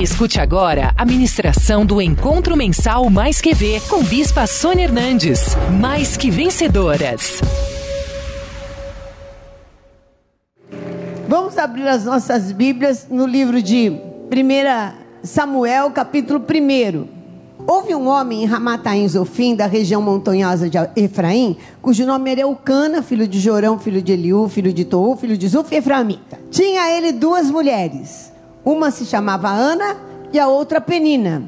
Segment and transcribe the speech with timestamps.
[0.00, 5.54] Escute agora a ministração do Encontro Mensal Mais QV com Bispa Sônia Hernandes.
[5.78, 7.42] Mais que vencedoras.
[11.28, 17.06] Vamos abrir as nossas Bíblias no livro de 1 Samuel, capítulo 1.
[17.66, 23.02] Houve um homem em Ramataim Zofim, da região montanhosa de Efraim, cujo nome era Eucana,
[23.02, 26.38] filho de Jorão, filho de Eliú, filho de Tou, filho de Zuf, Efraimita.
[26.50, 28.29] Tinha ele duas mulheres.
[28.64, 29.96] Uma se chamava Ana
[30.32, 31.42] e a outra Penina.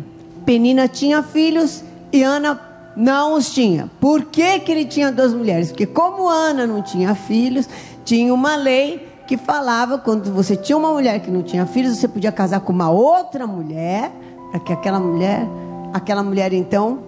[0.45, 2.61] Penina tinha filhos e Ana
[2.97, 3.91] não os tinha.
[4.01, 5.71] Por que, que ele tinha duas mulheres?
[5.71, 7.69] Porque como Ana não tinha filhos,
[8.05, 12.09] tinha uma lei que falava quando você tinha uma mulher que não tinha filhos, você
[12.09, 14.11] podia casar com uma outra mulher,
[14.51, 15.47] para que aquela mulher
[15.93, 17.01] aquela mulher então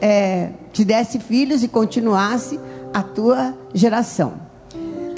[0.00, 2.60] é, te desse filhos e continuasse
[2.92, 4.47] a tua geração.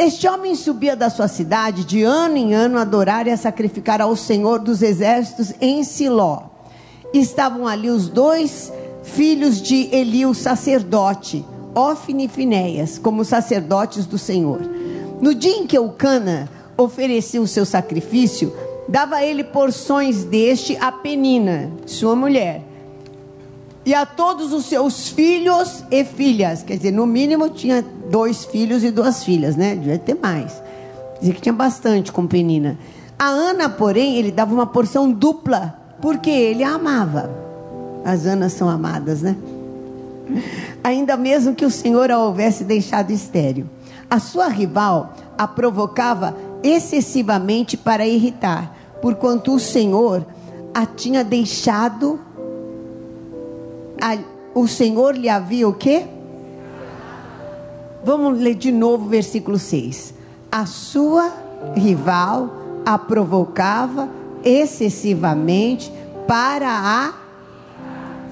[0.03, 4.01] Este homem subia da sua cidade de ano em ano a adorar e a sacrificar
[4.01, 6.45] ao Senhor dos exércitos em Siló.
[7.13, 8.73] Estavam ali os dois
[9.03, 11.45] filhos de Eli, o sacerdote,
[11.75, 14.63] Ofni e Finéias, como sacerdotes do Senhor.
[15.21, 18.57] No dia em que Eucana oferecia o seu sacrifício,
[18.89, 22.63] dava ele porções deste a Penina, sua mulher,
[23.91, 26.63] e a todos os seus filhos e filhas.
[26.63, 29.75] Quer dizer, no mínimo tinha dois filhos e duas filhas, né?
[29.75, 30.63] Devia ter mais.
[31.19, 32.79] Dizia que tinha bastante com Penina.
[33.19, 37.29] A Ana, porém, ele dava uma porção dupla, porque ele a amava.
[38.05, 39.35] As Anas são amadas, né?
[40.85, 43.69] Ainda mesmo que o Senhor a houvesse deixado estéreo.
[44.09, 50.25] A sua rival a provocava excessivamente para irritar, porquanto o Senhor
[50.73, 52.21] a tinha deixado
[54.55, 56.07] o Senhor lhe havia o quê?
[58.05, 60.15] Vamos ler de novo o versículo 6.
[60.51, 61.33] A sua
[61.77, 62.51] rival
[62.85, 64.09] a provocava
[64.43, 65.93] excessivamente
[66.27, 67.15] para a.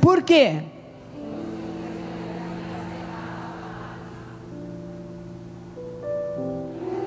[0.01, 0.63] Por quê?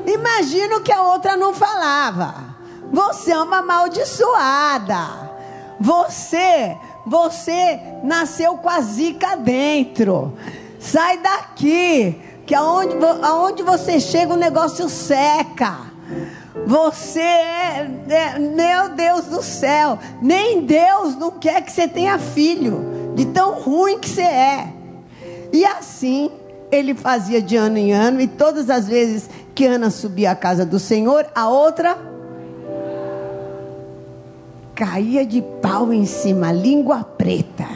[0.05, 2.51] Imagino que a outra não falava.
[2.91, 5.31] Você é uma amaldiçoada.
[5.79, 10.37] Você você nasceu com a zica dentro.
[10.79, 15.91] Sai daqui, que aonde, aonde você chega o negócio seca.
[16.65, 23.13] Você é, é, meu Deus do céu, nem Deus não quer que você tenha filho,
[23.15, 24.67] de tão ruim que você é.
[25.53, 26.29] E assim
[26.71, 30.65] ele fazia de ano em ano, e todas as vezes que Ana subia à casa
[30.65, 31.97] do Senhor, a outra
[34.81, 37.67] caía de pau em cima, língua preta.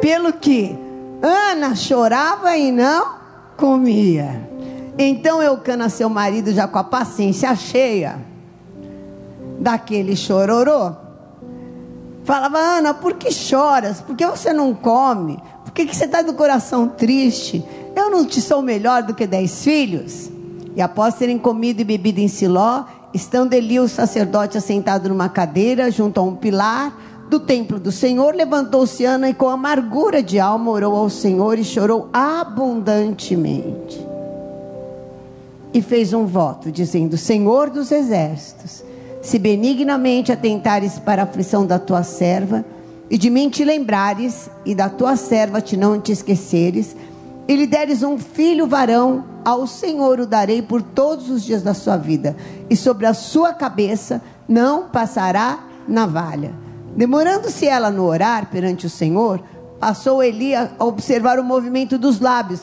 [0.00, 0.78] Pelo que
[1.20, 3.16] Ana chorava e não
[3.56, 4.48] comia.
[4.96, 8.24] Então Eucana, seu marido, já com a paciência cheia
[9.58, 10.92] daquele chororô,
[12.22, 14.00] falava: Ana, por que choras?
[14.00, 15.42] Por que você não come?
[15.64, 17.64] Por que, que você está do coração triste?
[17.96, 20.30] Eu não te sou melhor do que dez filhos?
[20.76, 22.84] E após terem comido e bebido em Siló,
[23.14, 28.34] Estando Eli, o sacerdote, assentado numa cadeira, junto a um pilar do templo do Senhor,
[28.34, 34.04] levantou-se Ana e, com amargura de alma, orou ao Senhor e chorou abundantemente.
[35.72, 38.82] E fez um voto, dizendo: Senhor dos exércitos,
[39.22, 42.64] se benignamente atentares para a aflição da tua serva,
[43.08, 46.96] e de mim te lembrares, e da tua serva te não te esqueceres,
[47.46, 51.74] e lhe deres um filho varão, ao Senhor o darei por todos os dias da
[51.74, 52.34] sua vida,
[52.70, 56.52] e sobre a sua cabeça não passará navalha.
[56.96, 59.42] Demorando-se ela no orar perante o Senhor,
[59.78, 62.60] passou Eli a observar o movimento dos lábios,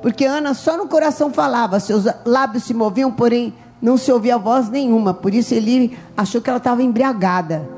[0.00, 3.52] porque Ana só no coração falava, seus lábios se moviam, porém
[3.82, 7.68] não se ouvia voz nenhuma, por isso Eli achou que ela estava embriagada.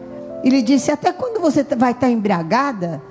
[0.42, 3.02] Ele disse: Até quando você vai estar embriagada?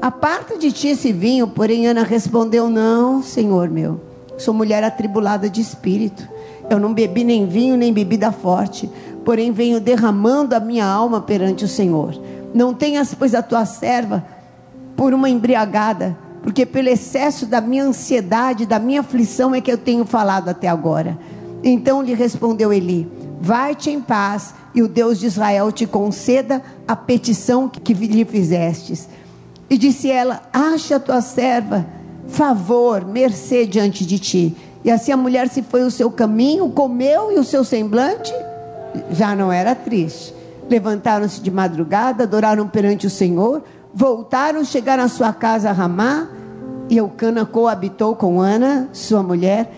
[0.00, 1.46] Aparta de ti esse vinho.
[1.46, 4.00] Porém, Ana respondeu: Não, Senhor meu.
[4.38, 6.28] Sou mulher atribulada de espírito.
[6.68, 8.90] Eu não bebi nem vinho, nem bebida forte.
[9.24, 12.20] Porém, venho derramando a minha alma perante o Senhor.
[12.54, 14.24] Não tenhas, pois, a tua serva
[14.96, 19.76] por uma embriagada, porque pelo excesso da minha ansiedade, da minha aflição é que eu
[19.76, 21.18] tenho falado até agora.
[21.62, 23.10] Então lhe respondeu Eli:
[23.40, 29.08] Vai-te em paz, e o Deus de Israel te conceda a petição que lhe fizestes.
[29.68, 31.86] E disse ela: Acha a tua serva
[32.28, 34.56] favor, mercê diante de ti.
[34.84, 38.32] E assim a mulher se foi o seu caminho, comeu e o seu semblante
[39.10, 40.34] já não era triste.
[40.68, 46.28] Levantaram-se de madrugada, adoraram perante o Senhor, voltaram, chegaram à sua casa a Ramá,
[46.88, 49.70] e Eucana coabitou com Ana, sua mulher,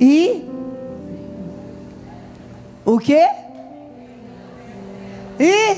[0.00, 0.44] e
[2.84, 3.24] o que?
[5.38, 5.76] E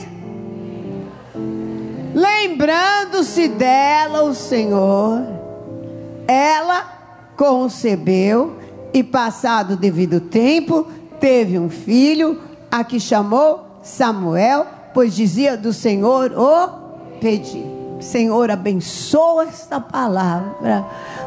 [3.38, 5.22] lembrando-se dela o Senhor,
[6.26, 8.58] ela concebeu
[8.92, 10.86] e passado o devido tempo,
[11.20, 12.40] teve um filho,
[12.70, 17.64] a que chamou Samuel, pois dizia do Senhor o pedi.
[18.00, 20.86] Senhor, abençoa esta palavra,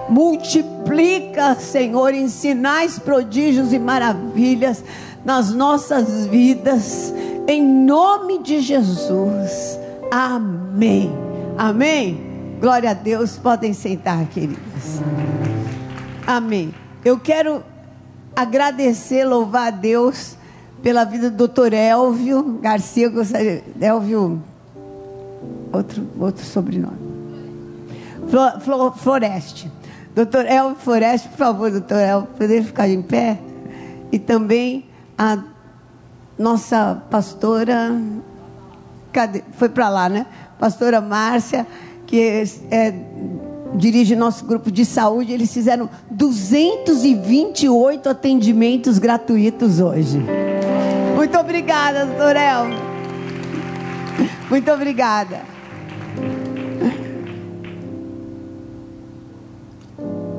[0.10, 4.84] multiplica, Senhor, em sinais, prodígios e maravilhas
[5.24, 7.14] nas nossas vidas,
[7.48, 9.78] em nome de Jesus.
[10.10, 11.31] Amém.
[11.62, 12.58] Amém.
[12.60, 13.38] Glória a Deus.
[13.38, 15.00] Podem sentar, queridas.
[16.26, 16.74] Amém.
[17.06, 17.64] Eu quero
[18.36, 20.36] agradecer, louvar a Deus
[20.82, 23.12] pela vida do doutor Elvio Garcia,
[23.80, 24.42] Elvio,
[25.72, 26.98] outro, outro sobrenome.
[28.96, 29.72] Floreste.
[30.16, 33.40] Doutor Elvio Floreste, por favor, doutor Elvio, poder ficar em pé.
[34.12, 35.38] E também a
[36.40, 38.02] nossa pastora,
[39.14, 39.44] cadê?
[39.54, 40.26] foi para lá, né?
[40.62, 41.66] Pastora Márcia,
[42.06, 42.94] que é,
[43.74, 45.34] dirige nosso grupo de saúde.
[45.34, 50.20] Eles fizeram 228 atendimentos gratuitos hoje.
[51.16, 52.68] Muito obrigada, doutor El.
[54.52, 55.42] Muito obrigada.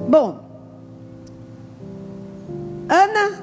[0.08, 0.40] Bom,
[2.88, 3.42] Ana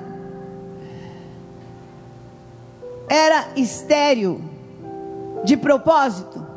[3.09, 4.39] era estéril
[5.43, 6.49] de propósito.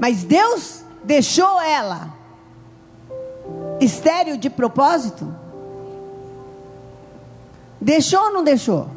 [0.00, 2.14] Mas Deus deixou ela
[3.78, 5.30] estéril de propósito?
[7.78, 8.88] Deixou ou não deixou?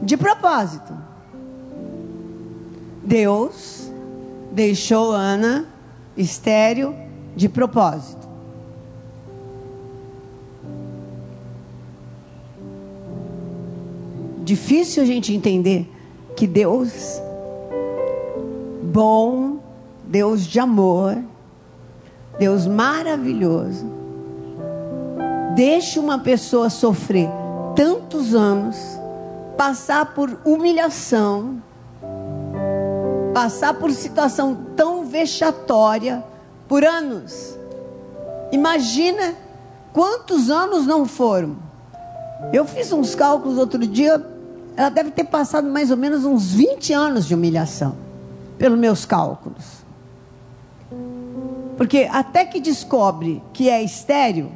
[0.00, 0.96] De propósito.
[3.02, 3.90] Deus
[4.52, 5.66] deixou Ana
[6.16, 6.94] estéreo
[7.34, 8.28] de propósito.
[14.44, 15.88] Difícil a gente entender
[16.36, 17.20] que Deus,
[18.90, 19.58] bom,
[20.04, 21.16] Deus de amor,
[22.38, 23.86] Deus maravilhoso,
[25.54, 27.28] deixa uma pessoa sofrer
[27.76, 28.76] tantos anos,
[29.56, 31.62] passar por humilhação,
[33.32, 36.24] passar por situação tão vexatória
[36.66, 37.56] por anos.
[38.50, 39.34] Imagina
[39.92, 41.56] quantos anos não foram.
[42.52, 44.24] Eu fiz uns cálculos outro dia,
[44.76, 47.94] ela deve ter passado mais ou menos uns 20 anos de humilhação,
[48.60, 49.80] pelos meus cálculos.
[51.76, 54.52] Porque até que descobre que é estéreo,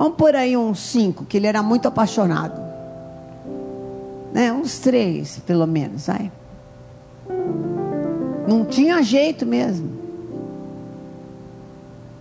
[0.00, 2.58] Vamos por aí uns cinco, que ele era muito apaixonado.
[4.32, 4.50] Né?
[4.50, 6.08] Uns três, pelo menos.
[6.08, 6.32] Ai.
[8.48, 9.90] Não tinha jeito mesmo.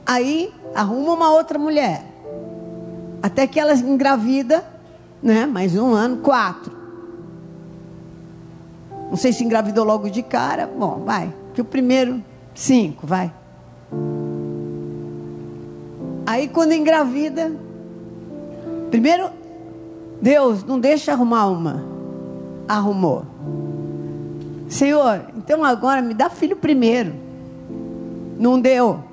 [0.06, 2.04] Aí arruma uma outra mulher.
[3.24, 4.62] Até que ela engravida,
[5.24, 5.46] né?
[5.46, 6.79] Mais um ano, quatro.
[9.10, 10.68] Não sei se engravidou logo de cara.
[10.68, 11.34] Bom, vai.
[11.54, 12.24] Que o primeiro,
[12.54, 13.34] cinco, vai.
[16.26, 17.52] Aí quando engravida,
[18.90, 19.30] Primeiro,
[20.22, 21.84] Deus não deixa arrumar uma.
[22.68, 23.24] Arrumou.
[24.68, 27.14] Senhor, então agora me dá filho primeiro.
[28.38, 29.04] Não deu.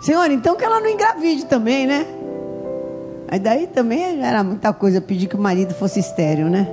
[0.00, 2.06] Senhor, então que ela não engravide também, né?
[3.30, 6.66] Aí daí também era muita coisa pedir que o marido fosse estéreo, né?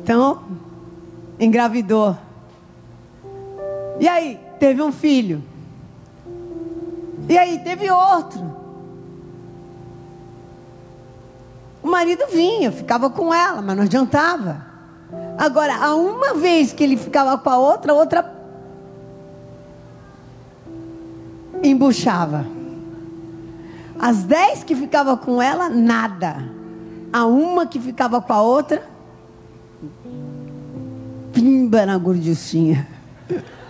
[0.00, 0.40] Então,
[1.38, 2.16] engravidou.
[3.98, 5.42] E aí, teve um filho.
[7.28, 8.40] E aí teve outro.
[11.82, 14.64] O marido vinha, ficava com ela, mas não adiantava.
[15.36, 18.32] Agora, a uma vez que ele ficava com a outra, a outra
[21.64, 22.46] embuchava.
[24.02, 26.44] As dez que ficava com ela, nada.
[27.12, 28.82] A uma que ficava com a outra,
[31.32, 32.88] pimba na gorduchinha.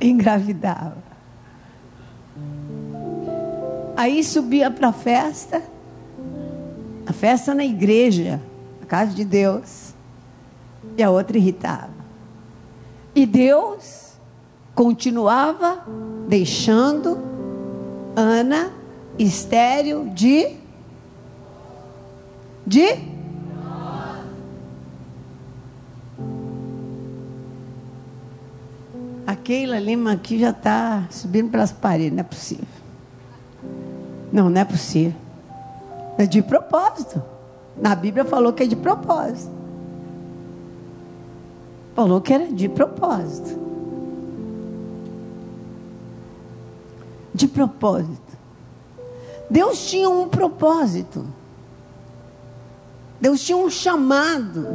[0.00, 0.96] engravidava.
[3.96, 5.62] Aí subia para a festa,
[7.06, 8.42] a festa na igreja,
[8.80, 9.94] na casa de Deus,
[10.96, 11.94] e a outra irritava.
[13.14, 14.16] E Deus
[14.74, 15.84] continuava
[16.28, 17.18] deixando
[18.16, 18.70] Ana
[19.18, 20.56] estéreo de
[22.66, 23.16] de
[29.26, 32.64] A Keila Lima aqui já está subindo pelas paredes, não é possível.
[34.32, 35.14] Não, não é possível.
[36.16, 37.20] É de propósito.
[37.76, 39.50] Na Bíblia falou que é de propósito.
[41.96, 43.65] Falou que era de propósito.
[47.36, 48.36] De propósito.
[49.50, 51.26] Deus tinha um propósito.
[53.20, 54.66] Deus tinha um chamado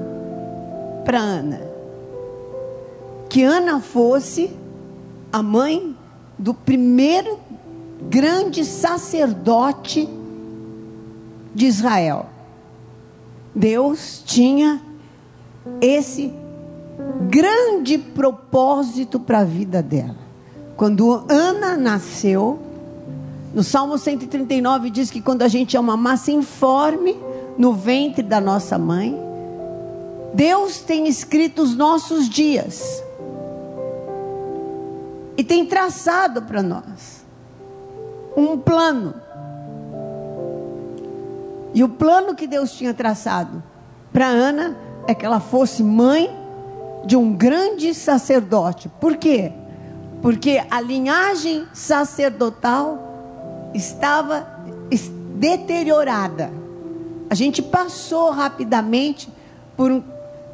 [1.04, 1.60] para Ana.
[3.28, 4.56] Que Ana fosse
[5.34, 5.98] a mãe
[6.38, 7.40] do primeiro
[8.08, 10.08] grande sacerdote
[11.56, 12.28] de Israel.
[13.56, 14.82] Deus tinha
[15.82, 16.32] esse
[17.28, 20.21] grande propósito para a vida dela.
[20.82, 22.58] Quando Ana nasceu,
[23.54, 27.16] no Salmo 139 diz que quando a gente é uma massa informe
[27.56, 29.16] no ventre da nossa mãe,
[30.34, 33.04] Deus tem escrito os nossos dias
[35.38, 37.24] e tem traçado para nós
[38.36, 39.14] um plano.
[41.76, 43.62] E o plano que Deus tinha traçado
[44.12, 44.76] para Ana
[45.08, 46.36] é que ela fosse mãe
[47.06, 48.90] de um grande sacerdote.
[49.00, 49.61] Por quê?
[50.22, 54.48] Porque a linhagem sacerdotal estava
[55.42, 56.52] deteriorada.
[57.28, 59.28] A gente passou rapidamente
[59.76, 60.04] por,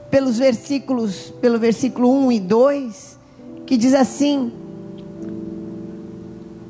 [0.10, 3.20] pelos versículos, pelo versículo 1 e 2,
[3.66, 4.54] que diz assim: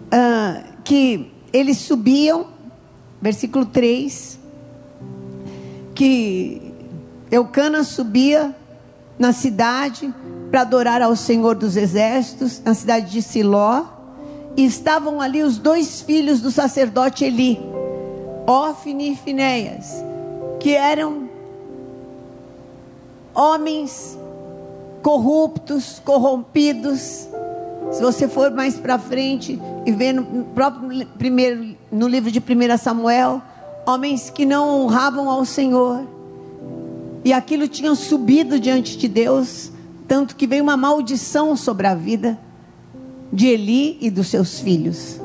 [0.08, 2.48] uh, que eles subiam,
[3.22, 4.39] versículo 3,
[5.94, 6.74] que
[7.30, 8.56] Eucana subia
[9.18, 10.14] na cidade
[10.50, 13.84] para adorar ao Senhor dos Exércitos, na cidade de Siló,
[14.56, 17.60] e estavam ali os dois filhos do sacerdote Eli,
[18.46, 20.04] Ofne e Finéias,
[20.60, 21.30] que eram
[23.36, 24.18] homens
[25.04, 27.28] corruptos, corrompidos.
[27.92, 32.78] Se você for mais para frente e ver no próprio primeiro no livro de 1
[32.78, 33.42] Samuel,
[33.86, 36.17] homens que não honravam ao Senhor
[37.28, 39.70] e aquilo tinha subido diante de Deus,
[40.08, 42.40] tanto que veio uma maldição sobre a vida
[43.34, 45.20] de Eli e dos seus filhos.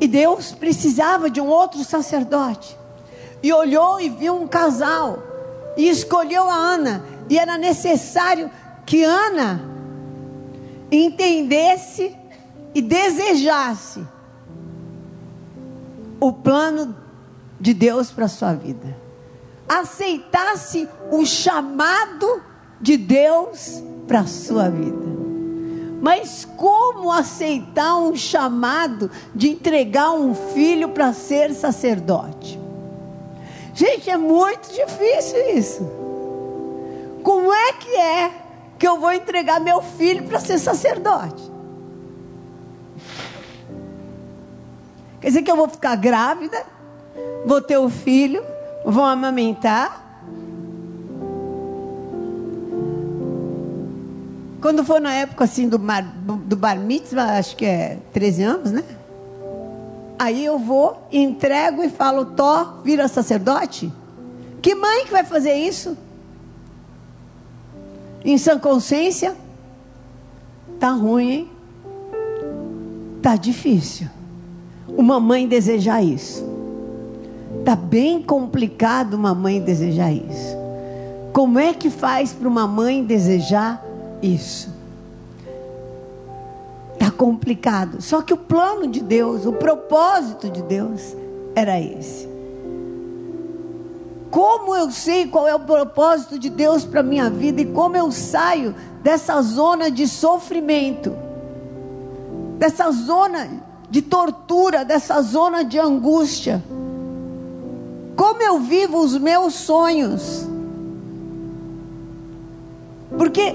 [0.00, 2.74] E Deus precisava de um outro sacerdote.
[3.42, 5.22] E olhou e viu um casal.
[5.76, 7.04] E escolheu a Ana.
[7.28, 8.50] E era necessário
[8.86, 9.60] que Ana
[10.90, 12.16] entendesse
[12.74, 14.02] e desejasse
[16.18, 16.96] o plano
[17.60, 19.03] de Deus para a sua vida
[19.68, 22.42] aceitasse o chamado
[22.80, 25.14] de Deus para a sua vida.
[26.00, 32.60] Mas como aceitar um chamado de entregar um filho para ser sacerdote?
[33.72, 35.90] Gente, é muito difícil isso.
[37.22, 38.30] Como é que é
[38.78, 41.50] que eu vou entregar meu filho para ser sacerdote?
[45.22, 46.66] Quer dizer que eu vou ficar grávida,
[47.46, 48.44] vou ter o um filho,
[48.84, 50.02] vão amamentar.
[54.60, 58.72] Quando for na época assim do, bar, do bar mitzvah, acho que é 13 anos,
[58.72, 58.84] né?
[60.18, 63.92] Aí eu vou, entrego e falo, Tó, vira sacerdote?
[64.62, 65.96] Que mãe que vai fazer isso?
[68.24, 69.36] Em sã consciência?
[70.80, 71.50] Tá ruim, hein?
[73.20, 74.08] Tá difícil.
[74.88, 76.53] Uma mãe desejar isso.
[77.60, 80.56] Está bem complicado uma mãe desejar isso.
[81.32, 83.84] Como é que faz para uma mãe desejar
[84.22, 84.72] isso?
[86.92, 88.00] Está complicado.
[88.00, 91.16] Só que o plano de Deus, o propósito de Deus
[91.54, 92.28] era esse.
[94.30, 98.10] Como eu sei qual é o propósito de Deus para minha vida e como eu
[98.10, 101.16] saio dessa zona de sofrimento,
[102.58, 103.48] dessa zona
[103.88, 106.60] de tortura, dessa zona de angústia.
[108.16, 110.46] Como eu vivo os meus sonhos?
[113.16, 113.54] Porque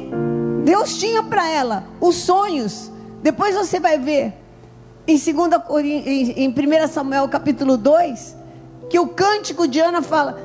[0.64, 2.92] Deus tinha para ela os sonhos.
[3.22, 4.34] Depois você vai ver
[5.08, 8.36] em 2 em 1 Samuel capítulo 2,
[8.90, 10.38] que o cântico de Ana fala: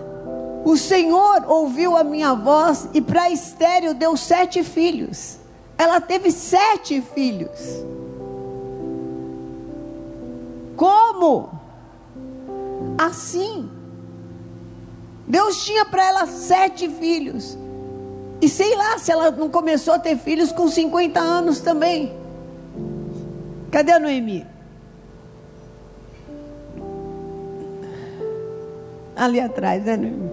[0.65, 5.39] O Senhor ouviu a minha voz e para Estéreo deu sete filhos.
[5.77, 7.85] Ela teve sete filhos.
[10.77, 11.51] Como?
[12.97, 13.74] Assim.
[15.27, 17.57] Deus tinha para ela sete filhos.
[18.41, 22.15] E sei lá se ela não começou a ter filhos com 50 anos também.
[23.71, 24.47] Cadê a Noemi?
[29.17, 30.31] Ali atrás, né, Noemi?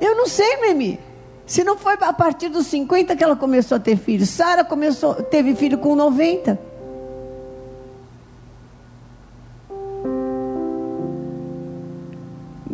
[0.00, 0.98] Eu não sei, Noemi.
[1.44, 4.30] Se não foi a partir dos 50 que ela começou a ter filhos.
[4.30, 6.58] Sara começou, teve filho com 90.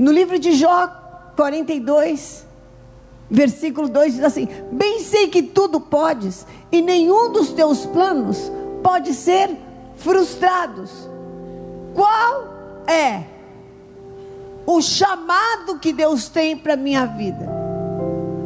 [0.03, 0.89] No livro de Jó
[1.37, 2.45] 42,
[3.31, 8.51] versículo 2 diz assim: Bem sei que tudo podes, e nenhum dos teus planos
[8.83, 9.57] pode ser
[9.95, 11.09] frustrados.
[11.95, 12.49] qual
[12.89, 13.23] é
[14.67, 17.49] o chamado que Deus tem para minha vida.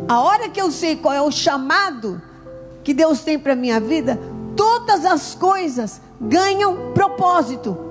[0.08, 2.20] A hora que eu sei qual é o chamado
[2.84, 4.20] que Deus tem para minha vida,
[4.54, 7.85] todas as coisas ganham propósito.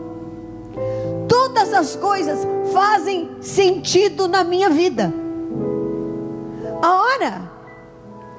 [1.36, 2.40] Todas as coisas
[2.72, 5.14] fazem sentido na minha vida.
[6.82, 7.52] A hora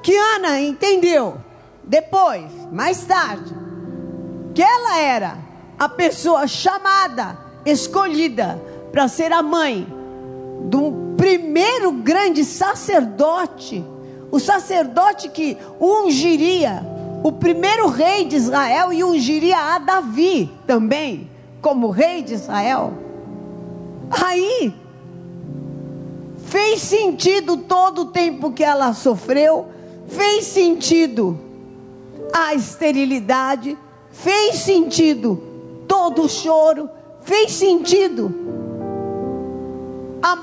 [0.01, 1.37] que Ana entendeu,
[1.83, 3.53] depois, mais tarde,
[4.55, 5.37] que ela era
[5.77, 8.59] a pessoa chamada, escolhida
[8.91, 9.85] para ser a mãe
[10.63, 13.85] do primeiro grande sacerdote,
[14.31, 16.81] o sacerdote que ungiria
[17.23, 22.93] o primeiro rei de Israel e ungiria a Davi também como rei de Israel.
[24.09, 24.73] Aí
[26.45, 29.67] fez sentido todo o tempo que ela sofreu,
[30.07, 31.37] fez sentido
[32.33, 33.77] a esterilidade,
[34.11, 35.41] fez sentido
[35.87, 36.89] todo o choro,
[37.21, 38.33] fez sentido
[40.21, 40.37] a,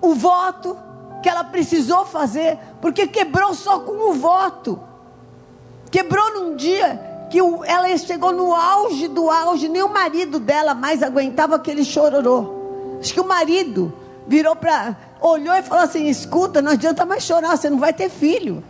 [0.00, 0.76] o voto
[1.22, 4.78] que ela precisou fazer, porque quebrou só com o voto.
[5.90, 11.02] Quebrou num dia que ela chegou no auge do auge, nem o marido dela mais
[11.02, 12.54] aguentava aquele chororô.
[13.00, 13.92] Acho que o marido
[14.24, 18.08] virou para olhou e falou assim: "Escuta, não adianta mais chorar, você não vai ter
[18.08, 18.62] filho.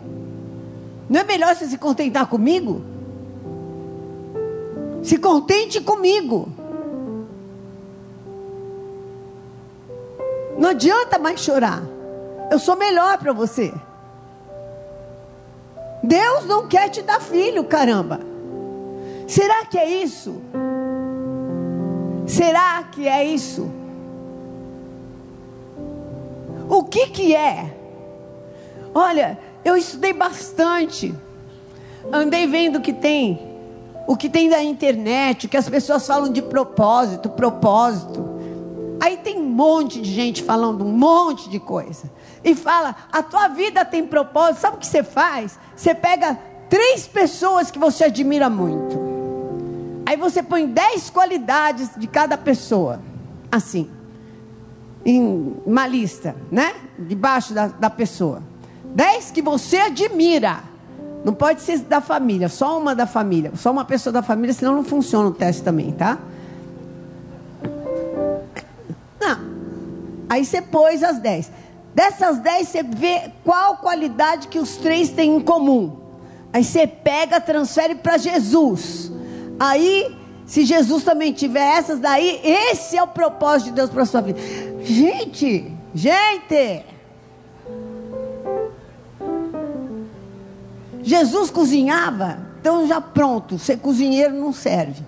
[1.11, 2.81] Não é melhor você se contentar comigo?"
[5.03, 6.49] Se contente comigo.
[10.57, 11.83] Não adianta mais chorar.
[12.51, 13.75] Eu sou melhor para você.
[16.03, 18.34] Deus não quer te dar filho, caramba.
[19.27, 20.43] Será que é isso?
[22.27, 23.71] Será que é isso?
[26.69, 27.75] O que que é?
[28.95, 31.15] Olha, eu estudei bastante.
[32.13, 33.55] Andei vendo que tem
[34.07, 38.23] o que tem da internet, que as pessoas falam de propósito, propósito.
[39.01, 42.11] Aí tem um monte de gente falando um monte de coisa.
[42.43, 44.61] E fala, a tua vida tem propósito.
[44.61, 45.59] Sabe o que você faz?
[45.75, 49.14] Você pega três pessoas que você admira muito.
[50.07, 53.01] Aí você põe dez qualidades de cada pessoa.
[53.51, 53.89] Assim.
[55.05, 56.75] Em uma lista, né?
[56.99, 58.43] Debaixo da, da pessoa.
[58.85, 60.63] Dez que você admira.
[61.25, 64.75] Não pode ser da família, só uma da família, só uma pessoa da família, senão
[64.75, 66.19] não funciona o teste também, tá?
[69.19, 69.39] Não.
[70.29, 71.51] Aí você pôs as 10.
[71.95, 75.97] Dessas 10 você vê qual qualidade que os três têm em comum.
[76.53, 79.14] Aí você pega, transfere para Jesus.
[79.65, 84.21] Aí, se Jesus também tiver essas daí, esse é o propósito de Deus para sua
[84.21, 84.39] vida.
[84.83, 86.85] Gente, gente,
[91.03, 95.03] Jesus cozinhava, então já pronto, ser cozinheiro não serve.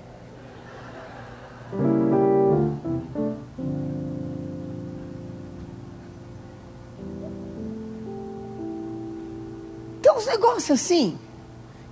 [10.01, 11.19] Tem uns negócios assim,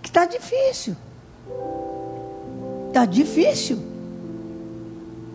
[0.00, 0.96] que está difícil.
[2.94, 3.76] Está difícil.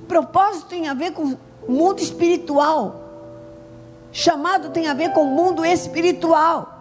[0.08, 1.36] Propósito tem a ver com
[1.68, 3.02] o mundo espiritual.
[4.14, 6.74] Chamado tem a ver com o mundo espiritual.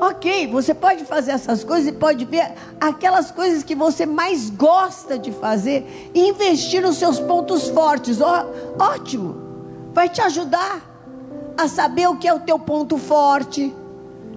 [0.00, 5.16] Ok, você pode fazer essas coisas e pode ver aquelas coisas que você mais gosta
[5.16, 8.20] de fazer e investir nos seus pontos fortes.
[8.20, 9.36] Ó, ótimo,
[9.94, 10.82] vai te ajudar
[11.56, 13.72] a saber o que é o teu ponto forte.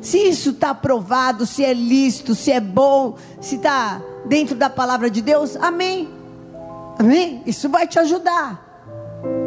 [0.04, 5.10] Se isso está aprovado, se é lícito, se é bom, se está dentro da palavra
[5.10, 6.10] de Deus, amém.
[7.00, 7.42] Amém?
[7.46, 8.62] Isso vai te ajudar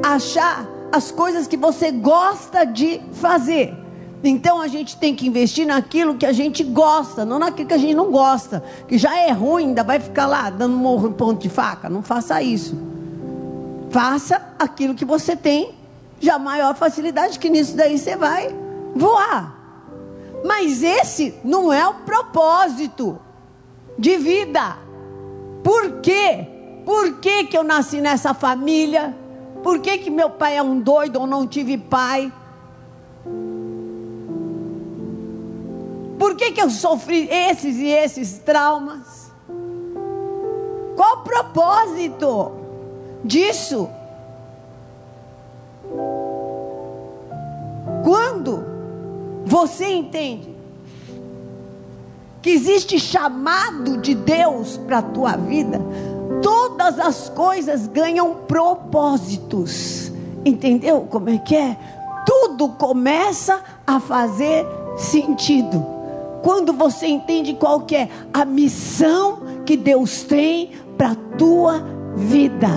[0.03, 3.77] a achar as coisas que você gosta de fazer.
[4.25, 7.79] Então a gente tem que investir naquilo que a gente gosta, não naquilo que a
[7.79, 8.65] gente não gosta.
[8.89, 11.91] Que já é ruim, ainda vai ficar lá dando morro em ponto de faca.
[11.91, 12.75] Não faça isso.
[13.91, 15.75] Faça aquilo que você tem
[16.19, 18.57] já maior facilidade, que nisso daí você vai
[18.95, 19.56] voar.
[20.45, 23.19] Mas esse não é o propósito
[23.99, 24.77] de vida.
[25.63, 26.47] Por quê?
[26.85, 29.15] Por que, que eu nasci nessa família?
[29.63, 32.33] Por que, que meu pai é um doido ou não tive pai?
[36.19, 39.33] Por que, que eu sofri esses e esses traumas?
[40.95, 42.53] Qual o propósito
[43.25, 43.89] disso?
[48.05, 48.76] Quando
[49.47, 50.57] você entende
[52.43, 55.81] que existe chamado de Deus para a tua vida,
[56.43, 60.11] todas as coisas ganham propósitos.
[60.45, 61.77] Entendeu como é que é?
[62.27, 65.85] Tudo começa a fazer sentido
[66.43, 71.85] quando você entende qual que é a missão que Deus tem para a tua
[72.17, 72.69] vida.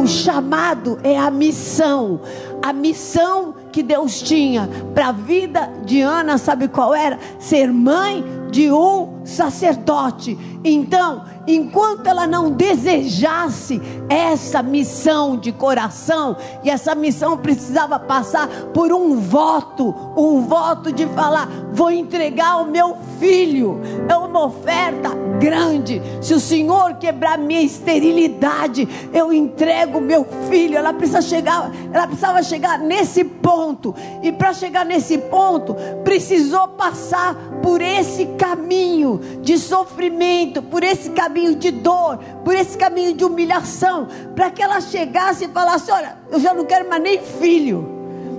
[0.00, 2.20] O chamado é a missão.
[2.62, 7.18] A missão que Deus tinha para a vida de Ana, sabe qual era?
[7.38, 10.38] Ser mãe de um sacerdote.
[10.62, 18.92] Então, enquanto ela não desejasse essa missão de coração, e essa missão precisava passar por
[18.92, 26.00] um voto, um voto de falar: vou entregar o meu filho, é uma oferta grande.
[26.20, 30.76] Se o Senhor quebrar minha esterilidade, eu entrego o meu filho.
[30.76, 35.74] Ela precisa chegar, ela precisava chegar nesse ponto, e para chegar nesse ponto,
[36.04, 43.14] precisou passar por esse caminho de sofrimento, por esse caminho de dor, por esse caminho
[43.14, 47.20] de humilhação, para que ela chegasse e falasse: Olha, eu já não quero mais nem
[47.20, 47.88] filho.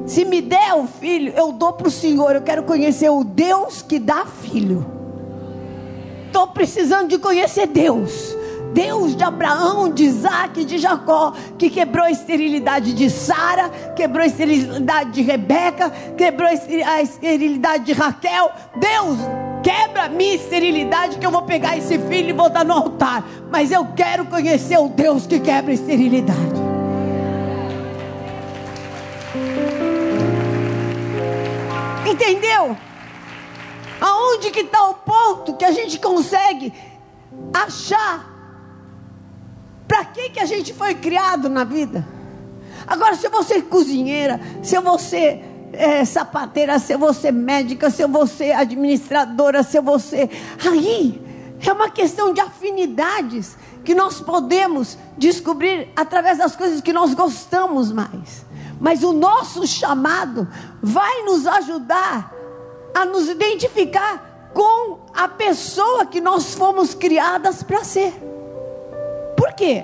[0.06, 2.36] Se me der o filho, eu dou para o Senhor.
[2.36, 4.86] Eu quero conhecer o Deus que dá filho.
[6.28, 8.36] Estou precisando de conhecer Deus.
[8.74, 14.26] Deus de Abraão, de Isaac, de Jacó, que quebrou a esterilidade de Sara, quebrou a
[14.26, 18.52] esterilidade de Rebeca, quebrou a esterilidade de Raquel.
[18.76, 19.20] Deus,
[19.64, 23.26] quebra a minha esterilidade, que eu vou pegar esse filho e vou dar no altar.
[23.50, 26.62] Mas eu quero conhecer o Deus que quebra a esterilidade.
[32.06, 32.78] Entendeu?
[34.02, 36.74] Aonde que está o ponto que a gente consegue
[37.54, 38.32] achar
[39.88, 42.06] para que, que a gente foi criado na vida?
[42.86, 45.42] Agora, se você é cozinheira, se você
[45.74, 50.30] é sapateira, se você é médica, se você é administradora, se você.
[50.66, 51.22] Aí
[51.66, 57.92] é uma questão de afinidades que nós podemos descobrir através das coisas que nós gostamos
[57.92, 58.46] mais.
[58.80, 60.48] Mas o nosso chamado
[60.82, 62.34] vai nos ajudar
[62.94, 68.14] a nos identificar com a pessoa que nós fomos criadas para ser.
[69.36, 69.84] Por quê?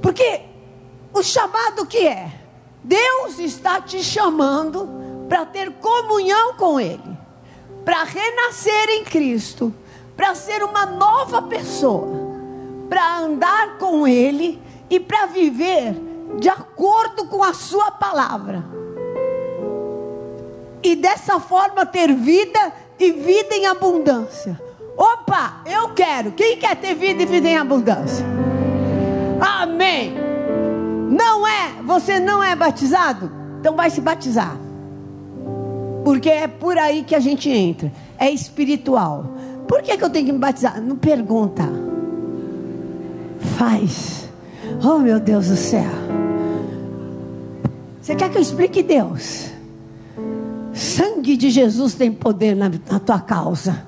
[0.00, 0.40] Porque
[1.12, 2.30] o chamado que é?
[2.86, 4.88] Deus está te chamando
[5.28, 7.18] para ter comunhão com Ele,
[7.84, 9.74] para renascer em Cristo,
[10.16, 12.08] para ser uma nova pessoa,
[12.88, 15.96] para andar com Ele e para viver
[16.38, 18.64] de acordo com a Sua palavra
[20.80, 24.60] e dessa forma ter vida e vida em abundância.
[24.96, 26.30] Opa, eu quero.
[26.30, 28.24] Quem quer ter vida e vida em abundância?
[29.40, 30.25] Amém.
[31.10, 33.30] Não é, você não é batizado?
[33.60, 34.56] Então vai se batizar.
[36.04, 37.92] Porque é por aí que a gente entra.
[38.18, 39.26] É espiritual.
[39.66, 40.80] Por que, que eu tenho que me batizar?
[40.80, 41.64] Não pergunta.
[43.56, 44.28] Faz.
[44.84, 45.90] Oh meu Deus do céu.
[48.00, 49.50] Você quer que eu explique Deus?
[50.72, 53.84] Sangue de Jesus tem poder na, na tua causa.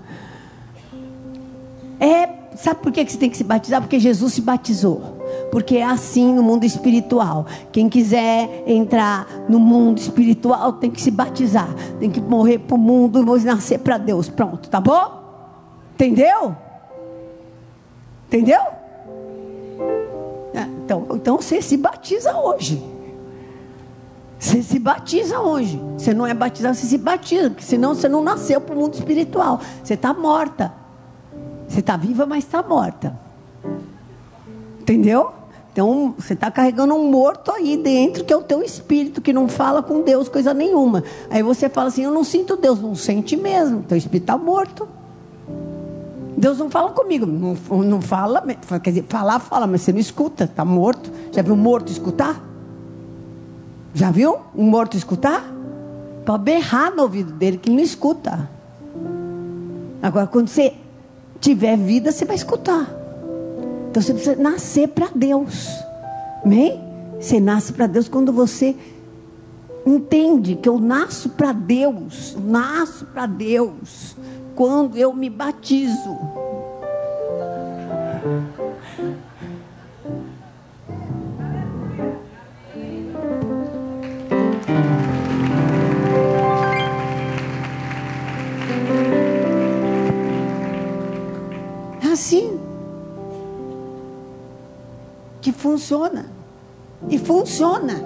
[2.00, 2.26] É,
[2.58, 3.80] sabe por que você tem que se batizar?
[3.80, 5.16] Porque Jesus se batizou.
[5.50, 7.46] Porque é assim no mundo espiritual.
[7.70, 11.68] Quem quiser entrar no mundo espiritual tem que se batizar.
[12.00, 14.28] Tem que morrer para o mundo e nascer para Deus.
[14.28, 15.22] Pronto, tá bom?
[15.94, 16.56] Entendeu?
[18.26, 18.60] Entendeu?
[20.54, 22.82] É, então, então você se batiza hoje.
[24.38, 25.80] Você se batiza hoje.
[25.96, 28.94] Você não é batizado, você se batiza, porque senão você não nasceu para o mundo
[28.94, 29.60] espiritual.
[29.82, 30.72] Você está morta.
[31.68, 33.18] Você está viva, mas está morta.
[34.80, 35.32] Entendeu?
[35.72, 39.48] Então, você está carregando um morto aí dentro, que é o teu espírito, que não
[39.48, 41.04] fala com Deus coisa nenhuma.
[41.30, 42.80] Aí você fala assim: Eu não sinto Deus.
[42.80, 43.82] Não sente mesmo.
[43.82, 44.88] Teu espírito está morto.
[46.36, 47.26] Deus não fala comigo.
[47.26, 47.54] Não,
[47.84, 48.42] não fala.
[48.82, 50.44] Quer dizer, falar, fala, mas você não escuta.
[50.44, 51.12] Está morto.
[51.30, 52.42] Já viu morto escutar?
[53.94, 55.44] Já viu um morto escutar?
[56.24, 58.50] Pode berrar no ouvido dele que ele não escuta.
[60.02, 60.74] Agora, quando você
[61.40, 62.88] tiver vida, você vai escutar.
[63.90, 65.68] Então você precisa nascer para Deus.
[66.44, 66.82] Amém?
[67.18, 68.76] Você nasce para Deus quando você
[69.84, 72.36] entende que eu nasço para Deus.
[72.38, 74.16] Nasço para Deus.
[74.54, 76.18] Quando eu me batizo.
[92.18, 92.58] Assim.
[95.40, 96.26] Que funciona.
[97.08, 98.02] E funciona.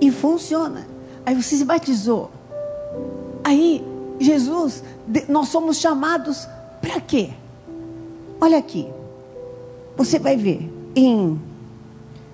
[0.00, 0.86] E funciona.
[1.24, 2.30] Aí você se batizou.
[3.44, 3.84] Aí,
[4.18, 4.82] Jesus,
[5.28, 6.48] nós somos chamados
[6.80, 7.30] para quê?
[8.40, 8.88] Olha aqui.
[9.96, 11.38] Você vai ver em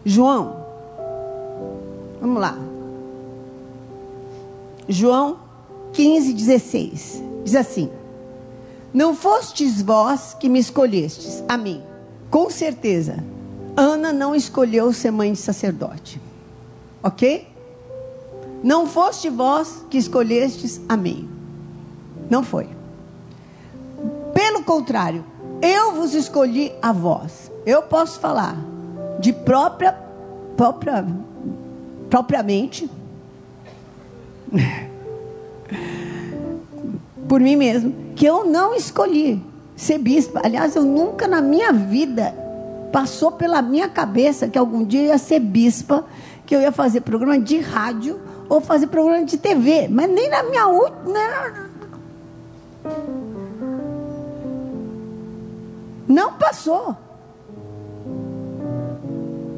[0.05, 0.65] João.
[2.21, 2.57] Vamos lá.
[4.89, 5.39] João
[5.93, 7.23] 15, 16.
[7.45, 7.91] Diz assim:
[8.97, 11.83] não fostes vós que me escolhestes, a mim,
[12.31, 13.23] com certeza,
[13.77, 16.19] Ana não escolheu ser mãe de sacerdote.
[17.03, 17.47] Ok?
[18.65, 21.29] Não foste vós que escolhestes a mim.
[22.31, 22.71] Não foi.
[24.33, 25.23] Pelo contrário,
[25.61, 27.53] eu vos escolhi a vós.
[27.67, 28.57] Eu posso falar
[29.21, 29.93] de própria,
[30.57, 31.07] própria
[32.09, 32.91] propriamente
[37.29, 39.41] por mim mesmo, que eu não escolhi
[39.77, 40.41] ser bispa.
[40.43, 42.35] Aliás, eu nunca na minha vida
[42.91, 46.05] passou pela minha cabeça que algum dia eu ia ser bispa,
[46.47, 50.43] que eu ia fazer programa de rádio ou fazer programa de TV, mas nem na
[50.45, 51.13] minha última.
[51.13, 51.69] Né?
[56.09, 56.97] Não passou.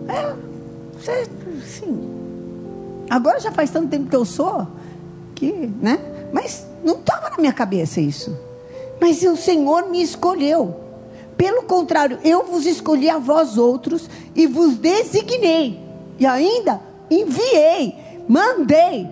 [0.09, 0.35] É,
[1.65, 2.09] sim.
[3.09, 4.67] Agora já faz tanto tempo que eu sou,
[5.35, 5.99] que, né?
[6.33, 8.48] Mas não estava na minha cabeça isso.
[9.01, 10.75] Mas o Senhor me escolheu.
[11.37, 15.81] Pelo contrário, eu vos escolhi a vós outros e vos designei.
[16.19, 16.81] E ainda
[17.11, 17.95] enviei,
[18.29, 19.09] mandei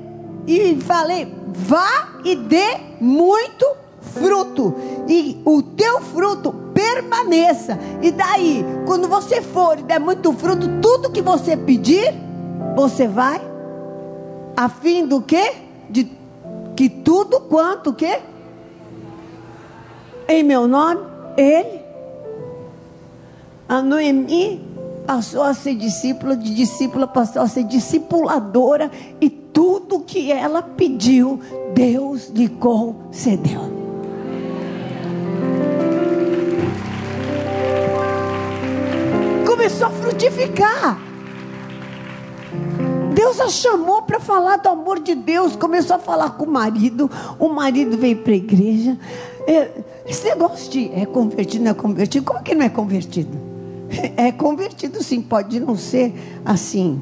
[0.46, 3.66] e falei: vá e dê muito
[4.00, 4.74] fruto.
[5.08, 7.78] E o teu fruto permaneça.
[8.02, 12.12] E daí, quando você for e der muito fruto, tudo que você pedir,
[12.74, 13.40] você vai
[14.56, 15.52] a fim do quê?
[15.88, 16.10] De
[16.74, 18.18] que tudo quanto que
[20.28, 21.00] em meu nome,
[21.36, 21.86] ele
[23.68, 24.60] a Noemi
[25.06, 31.40] passou a ser discípula, de discípula passou a ser discipuladora e tudo que ela pediu,
[31.74, 33.76] Deus lhe concedeu.
[39.46, 41.00] Começou a frutificar.
[43.14, 45.56] Deus a chamou para falar do amor de Deus.
[45.56, 47.10] Começou a falar com o marido.
[47.38, 48.96] O marido veio para a igreja.
[49.46, 49.70] É,
[50.06, 52.24] esse negócio de é convertido, não é convertido.
[52.24, 53.46] Como que não é convertido?
[54.16, 56.12] É convertido sim, pode não ser
[56.44, 57.00] assim.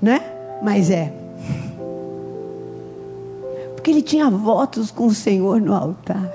[0.00, 0.20] Né?
[0.62, 1.10] Mas é.
[3.74, 6.30] Porque ele tinha votos com o Senhor no altar.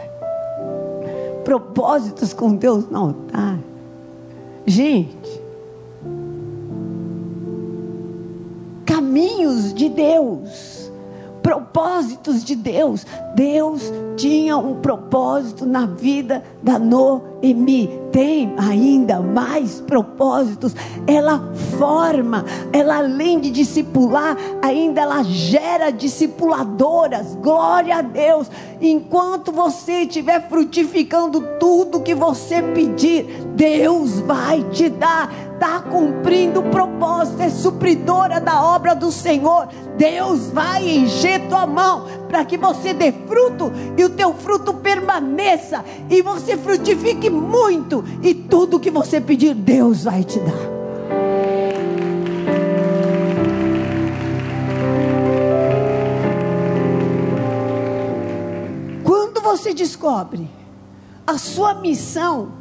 [1.43, 3.60] Propósitos com Deus no altar.
[4.65, 5.41] Gente,
[8.84, 10.75] caminhos de Deus,
[11.45, 13.05] propósitos de Deus.
[13.36, 16.79] Deus tinha um propósito na vida da
[17.41, 18.06] Noemi.
[18.12, 20.74] Tem ainda mais propósitos.
[21.06, 27.36] Ela forma, ela além de discipular, ainda ela gera discipuladoras.
[27.36, 28.50] Glória a Deus.
[28.82, 36.69] Enquanto você estiver frutificando tudo que você pedir, Deus vai te dar está cumprindo o
[36.69, 39.67] propósito, é supridora da obra do Senhor.
[39.98, 45.84] Deus vai encher tua mão para que você dê fruto e o teu fruto permaneça
[46.10, 50.76] e você frutifique muito e tudo que você pedir, Deus vai te dar.
[59.04, 60.50] Quando você descobre
[61.26, 62.52] a sua missão,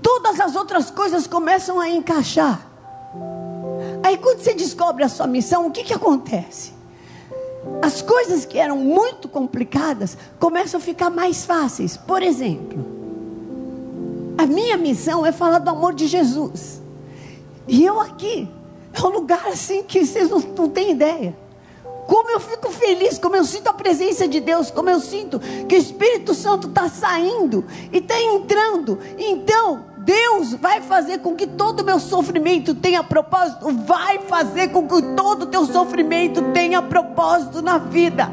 [0.00, 2.66] todas as outras coisas começam a encaixar.
[4.02, 6.72] Aí quando você descobre a sua missão, o que, que acontece?
[7.80, 11.96] As coisas que eram muito complicadas começam a ficar mais fáceis.
[11.96, 12.91] Por exemplo,
[14.42, 16.82] a minha missão é falar do amor de Jesus.
[17.68, 18.48] E eu aqui,
[18.92, 21.36] é um lugar assim que vocês não, não têm ideia.
[22.06, 25.76] Como eu fico feliz, como eu sinto a presença de Deus, como eu sinto que
[25.76, 28.98] o Espírito Santo está saindo e está entrando.
[29.16, 34.88] Então, Deus vai fazer com que todo o meu sofrimento tenha propósito, vai fazer com
[34.88, 38.28] que todo o teu sofrimento tenha propósito na vida.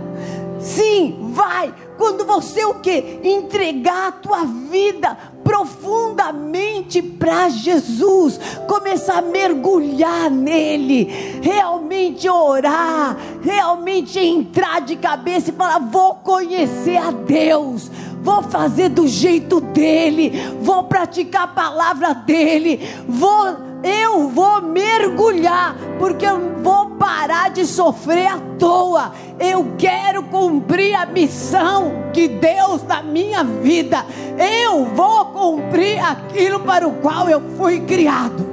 [0.59, 1.71] Sim, vai.
[1.99, 3.19] Quando você o que?
[3.21, 14.79] Entregar a tua vida profundamente para Jesus, começar a mergulhar nele, realmente orar, realmente entrar
[14.79, 17.91] de cabeça e falar: vou conhecer a Deus.
[18.21, 26.25] Vou fazer do jeito dele, vou praticar a palavra dele, vou eu vou mergulhar, porque
[26.25, 29.13] eu vou parar de sofrer à toa.
[29.39, 34.05] Eu quero cumprir a missão de Deus na minha vida.
[34.37, 38.47] Eu vou cumprir aquilo para o qual eu fui criado.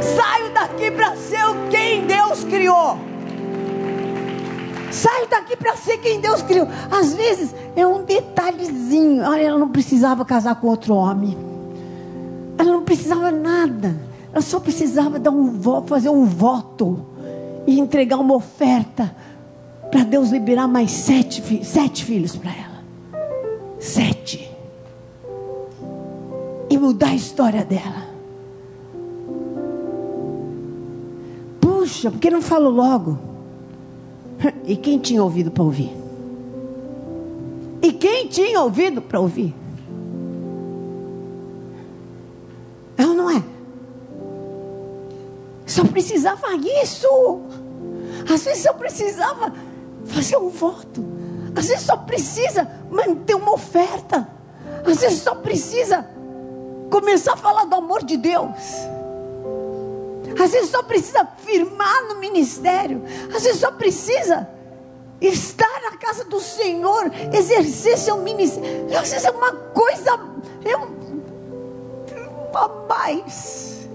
[0.00, 2.98] Saio daqui para ser quem Deus criou.
[4.90, 6.68] Saio daqui para ser quem Deus criou.
[6.90, 9.24] Às vezes é um detalhezinho.
[9.24, 11.53] Olha, ela não precisava casar com outro homem.
[12.64, 13.94] Ela não precisava nada.
[14.32, 17.04] Ela só precisava dar um fazer um voto
[17.66, 19.14] e entregar uma oferta
[19.90, 22.82] para Deus liberar mais sete, sete filhos para ela.
[23.78, 24.50] sete
[26.70, 28.08] e mudar a história dela.
[31.60, 33.18] Puxa, porque não falo logo?
[34.66, 35.92] E quem tinha ouvido para ouvir?
[37.82, 39.54] E quem tinha ouvido para ouvir?
[42.96, 43.42] É ou não é?
[45.66, 47.42] Só precisava isso.
[48.32, 49.52] Às vezes só precisava
[50.06, 51.04] fazer um voto.
[51.56, 54.28] Às vezes só precisa manter uma oferta.
[54.86, 56.06] Às vezes só precisa
[56.90, 58.58] começar a falar do amor de Deus.
[60.42, 63.02] Às vezes só precisa firmar no ministério.
[63.34, 64.48] Às vezes só precisa
[65.20, 68.98] estar na casa do Senhor, exercer seu ministério.
[68.98, 70.20] Às vezes é uma coisa,
[70.64, 71.03] é um,
[72.88, 73.88] mais,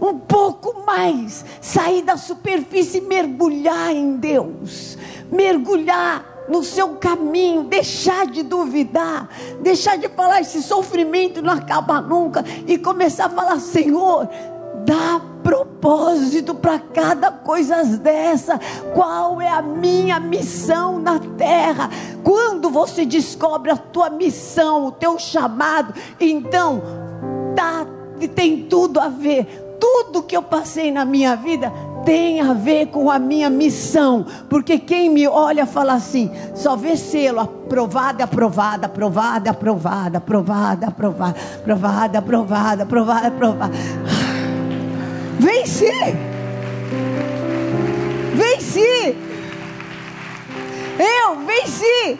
[0.00, 4.98] um pouco mais, sair da superfície e mergulhar em Deus,
[5.30, 9.28] mergulhar no seu caminho, deixar de duvidar,
[9.60, 12.44] deixar de falar esse sofrimento não acaba nunca.
[12.66, 14.28] E começar a falar: Senhor,
[14.84, 18.58] dá propósito para cada coisa dessa.
[18.94, 21.90] Qual é a minha missão na terra?
[22.22, 27.03] Quando você descobre a tua missão, o teu chamado, então
[27.54, 27.86] tá,
[28.34, 29.76] tem tudo a ver.
[29.80, 31.72] Tudo que eu passei na minha vida
[32.04, 36.96] tem a ver com a minha missão, porque quem me olha fala assim, só vê
[36.96, 43.74] selo, aprovada, aprovada, aprovada, aprovada, aprovada, aprovada, aprovada, aprovada, aprovada, aprovada.
[45.38, 45.90] Venci!
[48.34, 49.16] Venci!
[50.98, 52.18] Eu venci!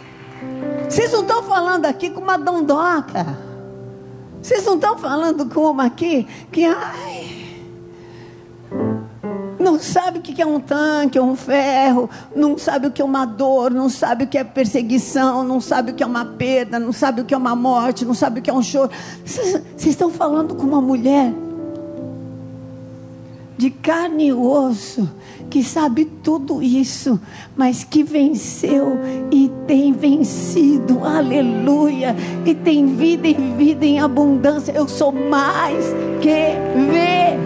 [0.89, 3.44] Vocês não estão falando aqui com uma dondoca.
[4.45, 7.63] Vocês não estão falando com uma aqui que ai,
[9.59, 13.25] não sabe o que é um tanque, um ferro, não sabe o que é uma
[13.25, 16.93] dor, não sabe o que é perseguição, não sabe o que é uma perda, não
[16.93, 18.91] sabe o que é uma morte, não sabe o que é um choro.
[19.25, 21.33] Vocês, estão falando com uma mulher
[23.57, 25.09] de carne e osso,
[25.55, 27.17] que sabe tudo isso,
[27.55, 28.99] mas que venceu
[29.31, 32.13] e tem vencido, aleluia,
[32.45, 34.73] e tem vida e vida em abundância.
[34.73, 35.85] Eu sou mais
[36.21, 36.57] que
[36.91, 37.39] ver.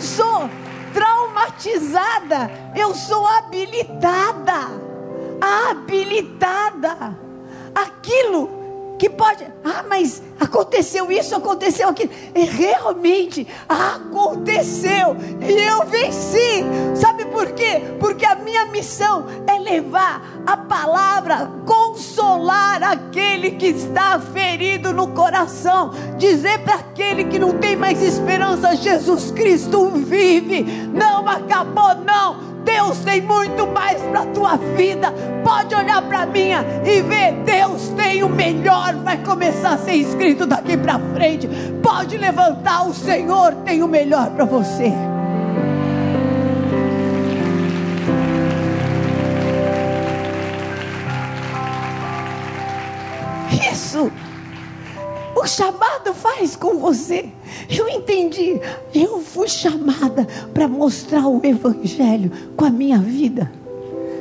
[0.00, 0.50] sou
[0.92, 4.68] traumatizada, eu sou habilitada.
[5.40, 7.16] Habilitada.
[7.72, 8.61] Aquilo
[9.02, 12.12] que pode, ah, mas aconteceu isso, aconteceu aquilo.
[12.36, 15.16] E realmente aconteceu.
[15.40, 16.62] E eu venci.
[16.94, 17.82] Sabe por quê?
[17.98, 25.90] Porque a minha missão é levar a palavra, consolar aquele que está ferido no coração,
[26.16, 32.98] dizer para aquele que não tem mais esperança: Jesus Cristo vive, não acabou, não Deus
[33.00, 35.12] tem muito mais para a tua vida.
[35.44, 38.94] Pode olhar para a minha e ver, Deus tem o melhor.
[38.96, 41.48] Vai começar a ser escrito daqui para frente.
[41.82, 44.92] Pode levantar, o Senhor tem o melhor para você.
[55.52, 57.28] O chamado faz com você.
[57.68, 58.58] Eu entendi.
[58.94, 63.52] Eu fui chamada para mostrar o Evangelho com a minha vida.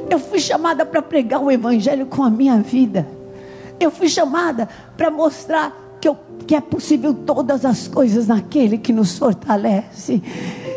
[0.10, 3.08] Eu fui chamada para pregar o Evangelho com a minha vida.
[3.80, 4.68] Eu fui chamada
[4.98, 10.22] para mostrar que, eu, que é possível todas as coisas naquele que nos fortalece.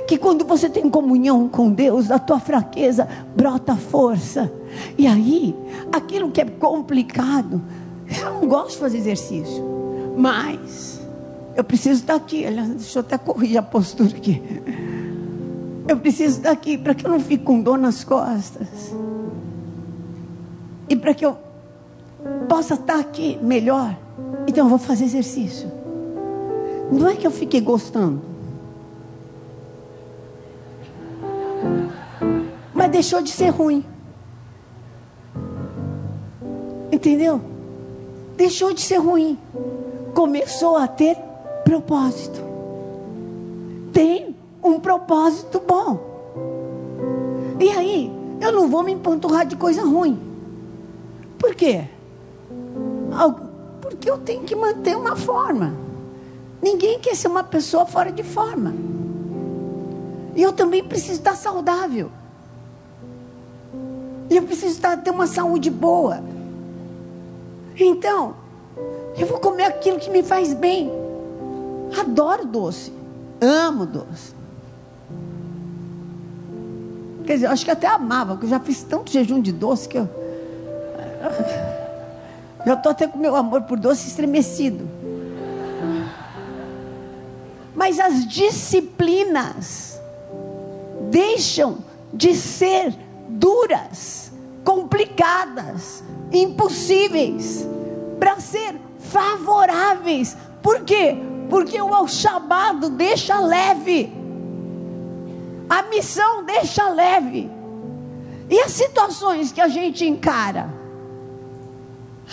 [0.06, 4.52] Que quando você tem comunhão com Deus, da tua fraqueza brota força.
[4.96, 5.52] E aí,
[5.92, 7.60] aquilo que é complicado,
[8.06, 9.73] eu não gosto de fazer exercício.
[10.16, 11.00] Mas
[11.56, 12.46] eu preciso estar aqui.
[12.46, 14.42] Aliás, deixa eu até corrigir a postura aqui.
[15.86, 18.94] Eu preciso estar aqui para que eu não fique com dor nas costas.
[20.88, 21.36] E para que eu
[22.48, 23.96] possa estar aqui melhor.
[24.46, 25.70] Então eu vou fazer exercício.
[26.90, 28.22] Não é que eu fiquei gostando.
[32.72, 33.84] Mas deixou de ser ruim.
[36.90, 37.40] Entendeu?
[38.36, 39.38] Deixou de ser ruim
[40.14, 41.16] começou a ter
[41.64, 42.40] propósito.
[43.92, 46.14] Tem um propósito bom.
[47.60, 50.18] E aí, eu não vou me empanturrar de coisa ruim.
[51.38, 51.84] Por quê?
[53.80, 55.74] Porque eu tenho que manter uma forma.
[56.62, 58.74] Ninguém quer ser uma pessoa fora de forma.
[60.34, 62.10] E eu também preciso estar saudável.
[64.30, 66.22] E eu preciso estar, ter uma saúde boa.
[67.78, 68.43] Então,
[69.16, 70.90] eu vou comer aquilo que me faz bem.
[71.98, 72.92] Adoro doce.
[73.40, 74.34] Amo doce.
[77.24, 79.88] Quer dizer, eu acho que até amava, porque eu já fiz tanto jejum de doce
[79.88, 80.08] que eu.
[82.66, 84.88] Já estou até com meu amor por doce estremecido.
[87.74, 90.00] Mas as disciplinas
[91.10, 91.78] deixam
[92.12, 92.94] de ser
[93.28, 94.32] duras,
[94.64, 96.02] complicadas,
[96.32, 97.66] impossíveis,
[98.24, 100.34] para ser favoráveis.
[100.62, 101.14] Por quê?
[101.50, 104.10] Porque o chamado deixa leve,
[105.68, 107.50] a missão deixa leve.
[108.48, 110.72] E as situações que a gente encara?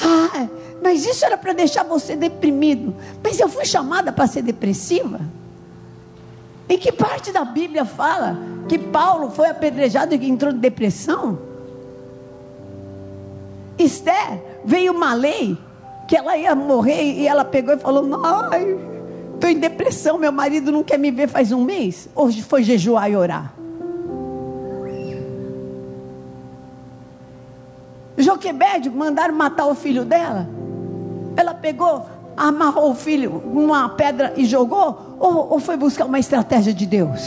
[0.01, 0.47] Ah,
[0.81, 2.95] mas isso era para deixar você deprimido.
[3.21, 5.19] Mas eu fui chamada para ser depressiva?
[6.69, 8.37] Em que parte da Bíblia fala
[8.69, 11.37] que Paulo foi apedrejado e entrou em depressão?
[13.77, 15.57] Esther veio uma lei
[16.11, 18.77] que ela ia morrer e ela pegou e falou: Ai,
[19.33, 22.09] estou em depressão, meu marido não quer me ver faz um mês.
[22.13, 23.53] Hoje foi jejuar e orar.
[28.17, 30.49] Joquebede mandaram matar o filho dela.
[31.37, 32.05] Ela pegou,
[32.35, 35.15] amarrou o filho numa pedra e jogou?
[35.17, 37.21] Ou, ou foi buscar uma estratégia de Deus?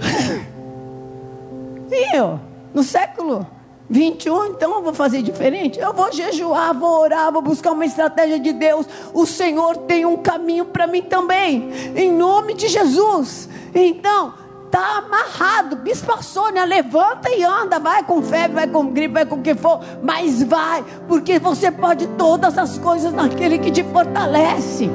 [1.90, 2.38] e eu,
[2.74, 3.46] no século
[3.94, 5.78] 21, então eu vou fazer diferente?
[5.78, 8.86] Eu vou jejuar, vou orar, vou buscar uma estratégia de Deus.
[9.12, 13.48] O Senhor tem um caminho para mim também, em nome de Jesus.
[13.72, 14.34] Então,
[14.66, 15.76] está amarrado.
[15.76, 17.78] Bispa Sônia, levanta e anda.
[17.78, 19.78] Vai com febre, vai com gripe, vai com o que for.
[20.02, 24.90] Mas vai, porque você pode todas as coisas naquele que te fortalece.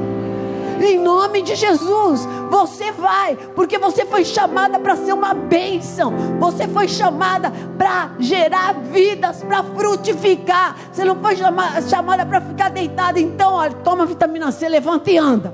[0.81, 6.13] Em nome de Jesus, você vai, porque você foi chamada para ser uma bênção.
[6.39, 10.75] Você foi chamada para gerar vidas, para frutificar.
[10.91, 13.19] Você não foi chamada, para ficar deitada.
[13.19, 15.53] Então, olha, toma vitamina C, levanta e anda.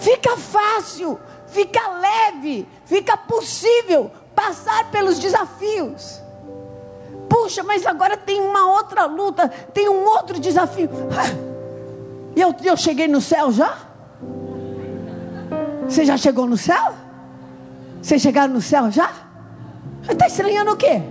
[0.00, 6.23] Fica fácil, fica leve, fica possível passar pelos desafios.
[7.34, 10.88] Puxa, mas agora tem uma outra luta, tem um outro desafio.
[12.36, 13.76] E eu, eu cheguei no céu já?
[15.88, 16.94] Você já chegou no céu?
[18.00, 19.10] Vocês chegaram no céu já?
[20.08, 21.02] Está estranhando o quê?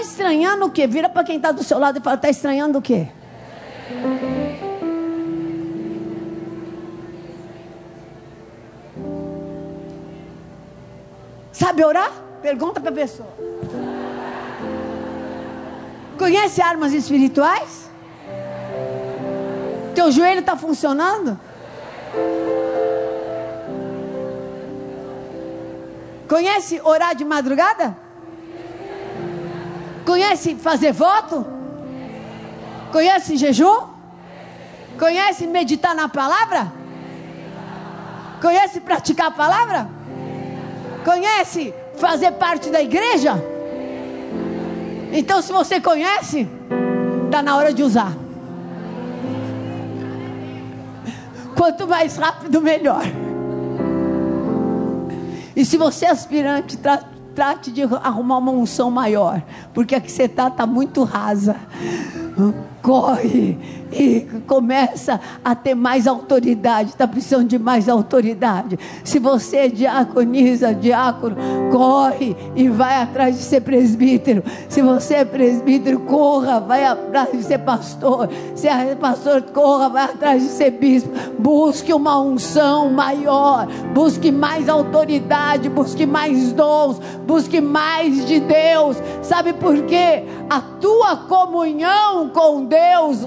[0.00, 0.86] estranhando o quê?
[0.86, 3.08] Vira para quem está do seu lado e fala: está estranhando o quê?
[11.74, 12.12] Sabe orar?
[12.40, 13.28] Pergunta para a pessoa.
[16.16, 17.90] Conhece armas espirituais?
[19.92, 21.36] Teu joelho está funcionando?
[26.28, 27.98] Conhece orar de madrugada?
[30.06, 31.44] Conhece fazer voto?
[32.92, 33.88] Conhece jejum?
[34.96, 36.72] Conhece meditar na palavra?
[38.40, 39.93] Conhece praticar a palavra?
[41.04, 43.34] Conhece fazer parte da igreja?
[45.12, 46.48] Então, se você conhece,
[47.26, 48.12] está na hora de usar.
[51.56, 53.04] Quanto mais rápido, melhor.
[55.54, 56.78] E se você é aspirante,
[57.34, 59.40] trate de arrumar uma unção maior,
[59.72, 61.56] porque a que você está está muito rasa.
[62.84, 63.56] Corre
[63.90, 68.78] e começa a ter mais autoridade, está precisando de mais autoridade.
[69.02, 71.34] Se você é diaconisa, diácono,
[71.72, 74.42] corre e vai atrás de ser presbítero.
[74.68, 78.28] Se você é presbítero, corra, vai atrás de ser pastor.
[78.54, 81.10] Se é pastor, corra, vai atrás de ser bispo.
[81.38, 88.98] Busque uma unção maior, busque mais autoridade, busque mais dons, busque mais de Deus.
[89.22, 90.24] Sabe por quê?
[90.50, 92.73] A tua comunhão com Deus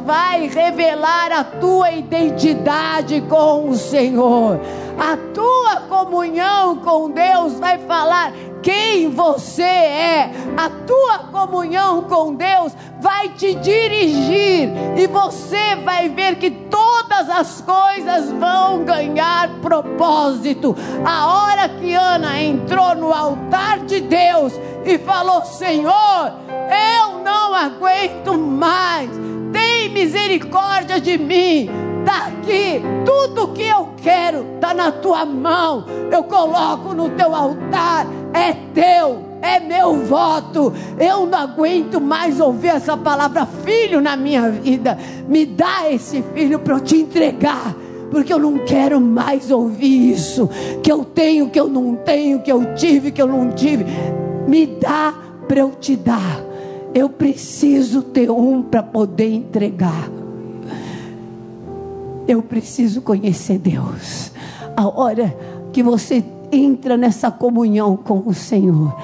[0.03, 4.59] vai revelar a tua identidade com o Senhor.
[4.97, 8.31] A tua comunhão com Deus vai falar
[8.63, 10.31] quem você é.
[10.57, 17.61] A tua comunhão com Deus vai te dirigir e você vai ver que todas as
[17.61, 20.75] coisas vão ganhar propósito.
[21.05, 26.33] A hora que Ana entrou no altar de Deus e falou: Senhor,
[26.97, 29.26] eu não aguento mais
[29.57, 31.67] tem misericórdia de mim.
[31.99, 35.85] Está aqui, tudo que eu quero está na tua mão.
[36.11, 40.71] Eu coloco no teu altar, é teu, é meu voto.
[40.99, 44.97] Eu não aguento mais ouvir essa palavra filho na minha vida.
[45.27, 47.75] Me dá esse filho para eu te entregar
[48.09, 50.49] porque eu não quero mais ouvir isso.
[50.81, 53.85] Que eu tenho, que eu não tenho, que eu tive, que eu não tive.
[54.47, 55.13] Me dá
[55.45, 56.46] para eu te dar.
[56.93, 60.09] Eu preciso ter um para poder entregar.
[62.27, 64.31] Eu preciso conhecer Deus.
[64.75, 65.35] A hora
[65.71, 68.95] que você entra nessa comunhão com o Senhor,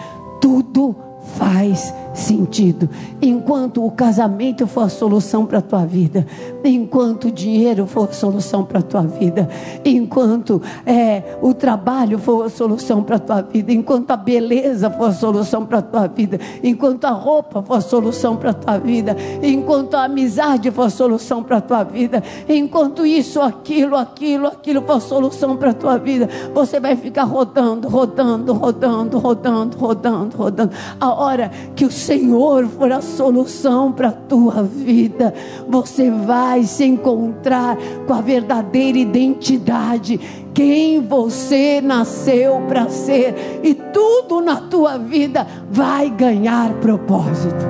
[0.41, 0.95] tudo
[1.37, 2.89] faz sentido.
[3.21, 6.25] Enquanto o casamento for a solução para a tua vida,
[6.63, 9.49] enquanto o dinheiro for a solução para a tua vida,
[9.83, 15.09] enquanto é, o trabalho for a solução para a tua vida, enquanto a beleza for
[15.09, 18.77] a solução para a tua vida, enquanto a roupa for a solução para a tua
[18.77, 24.47] vida, enquanto a amizade for a solução para a tua vida, enquanto isso, aquilo, aquilo,
[24.47, 29.77] aquilo for a solução para a tua vida, você vai ficar rodando, rodando, rodando, rodando,
[29.77, 30.71] rodando, rodando.
[30.99, 35.33] A hora que o Senhor for a solução para a tua vida,
[35.67, 40.19] você vai se encontrar com a verdadeira identidade,
[40.53, 47.65] quem você nasceu para ser, e tudo na tua vida vai ganhar propósito.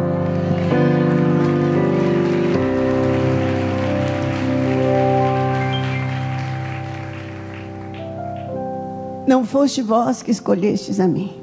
[9.28, 11.34] Não foste vós que escolhestes a mim,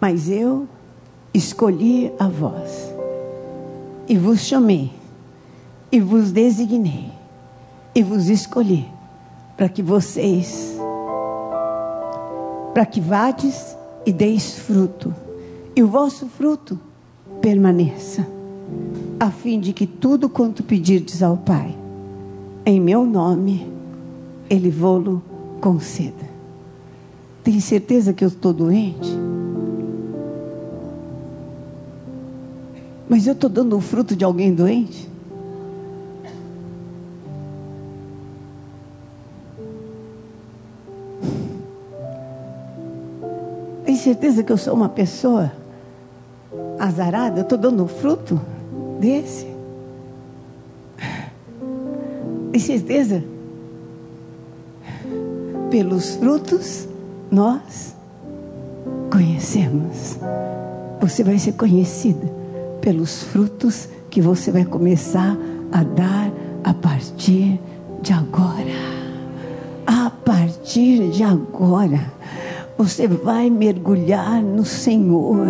[0.00, 0.66] mas eu
[1.38, 2.92] escolhi a vós,
[4.08, 4.92] e vos chamei,
[5.90, 7.10] e vos designei,
[7.94, 8.86] e vos escolhi,
[9.56, 10.76] para que vocês,
[12.74, 15.14] para que vades e deis fruto,
[15.74, 16.78] e o vosso fruto
[17.40, 18.26] permaneça,
[19.18, 21.74] a fim de que tudo quanto pedirdes ao Pai,
[22.66, 23.66] em meu nome,
[24.50, 25.22] Ele vô-lo
[25.60, 26.28] conceda.
[27.42, 29.27] Tem certeza que eu estou doente?
[33.08, 35.08] Mas eu estou dando o fruto de alguém doente?
[43.84, 45.50] Tem certeza que eu sou uma pessoa
[46.78, 47.40] azarada?
[47.40, 48.38] Eu estou dando o fruto
[49.00, 49.46] desse?
[52.52, 53.24] Tem certeza?
[55.70, 56.86] Pelos frutos
[57.30, 57.96] nós
[59.10, 60.18] conhecemos.
[61.00, 62.37] Você vai ser conhecida
[62.88, 65.36] pelos frutos que você vai começar
[65.70, 66.32] a dar
[66.64, 67.60] a partir
[68.00, 68.64] de agora.
[69.86, 72.00] A partir de agora,
[72.78, 75.48] você vai mergulhar no Senhor,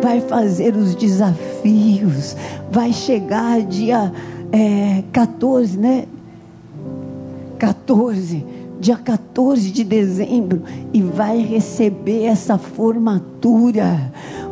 [0.00, 2.34] vai fazer os desafios,
[2.70, 4.10] vai chegar dia
[4.50, 6.06] é, 14, né?
[7.58, 8.42] 14
[8.80, 14.10] dia 14 de dezembro, e vai receber essa formatura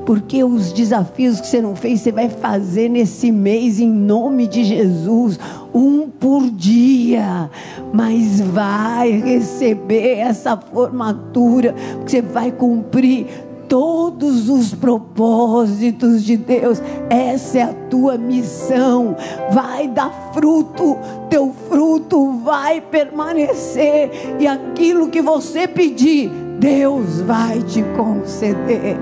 [0.08, 4.64] porque os desafios que você não fez, você vai fazer nesse mês em nome de
[4.64, 5.38] Jesus,
[5.74, 7.50] um por dia,
[7.92, 13.26] mas vai receber essa formatura, porque você vai cumprir
[13.68, 16.80] todos os propósitos de Deus.
[17.10, 19.14] Essa é a tua missão.
[19.52, 20.96] Vai dar fruto,
[21.28, 28.96] teu fruto vai permanecer, e aquilo que você pedir, Deus vai te conceder.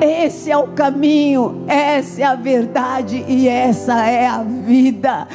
[0.00, 5.26] Esse é o caminho, essa é a verdade e essa é a vida.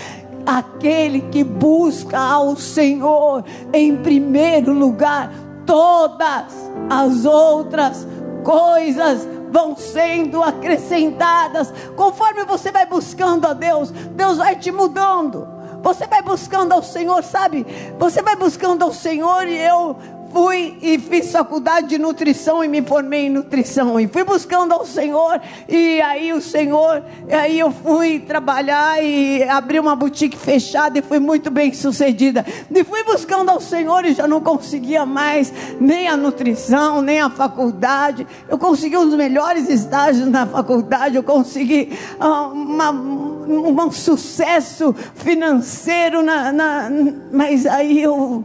[0.45, 3.43] Aquele que busca ao Senhor
[3.73, 5.31] em primeiro lugar,
[5.65, 6.53] todas
[6.89, 8.07] as outras
[8.43, 11.73] coisas vão sendo acrescentadas.
[11.95, 15.47] Conforme você vai buscando a Deus, Deus vai te mudando.
[15.81, 17.65] Você vai buscando ao Senhor, sabe?
[17.97, 19.95] Você vai buscando ao Senhor e eu
[20.31, 24.85] fui e fiz faculdade de nutrição e me formei em nutrição e fui buscando ao
[24.85, 31.01] Senhor e aí o Senhor, aí eu fui trabalhar e abri uma boutique fechada e
[31.01, 32.45] fui muito bem sucedida.
[32.69, 37.29] E fui buscando ao Senhor e já não conseguia mais nem a nutrição, nem a
[37.29, 38.25] faculdade.
[38.47, 46.51] Eu consegui os melhores estágios na faculdade, eu consegui uh, uma, um sucesso financeiro na,
[46.51, 46.89] na,
[47.31, 48.43] mas aí eu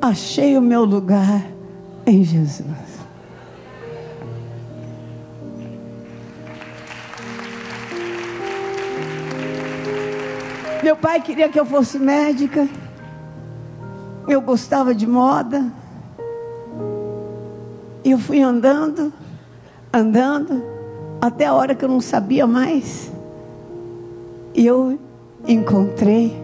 [0.00, 1.44] achei o meu lugar
[2.06, 2.88] em Jesus.
[10.82, 12.68] Meu pai queria que eu fosse médica.
[14.26, 15.70] Eu gostava de moda.
[18.04, 19.12] E eu fui andando,
[19.92, 20.62] andando,
[21.20, 23.10] até a hora que eu não sabia mais.
[24.54, 24.98] E eu
[25.46, 26.34] encontrei.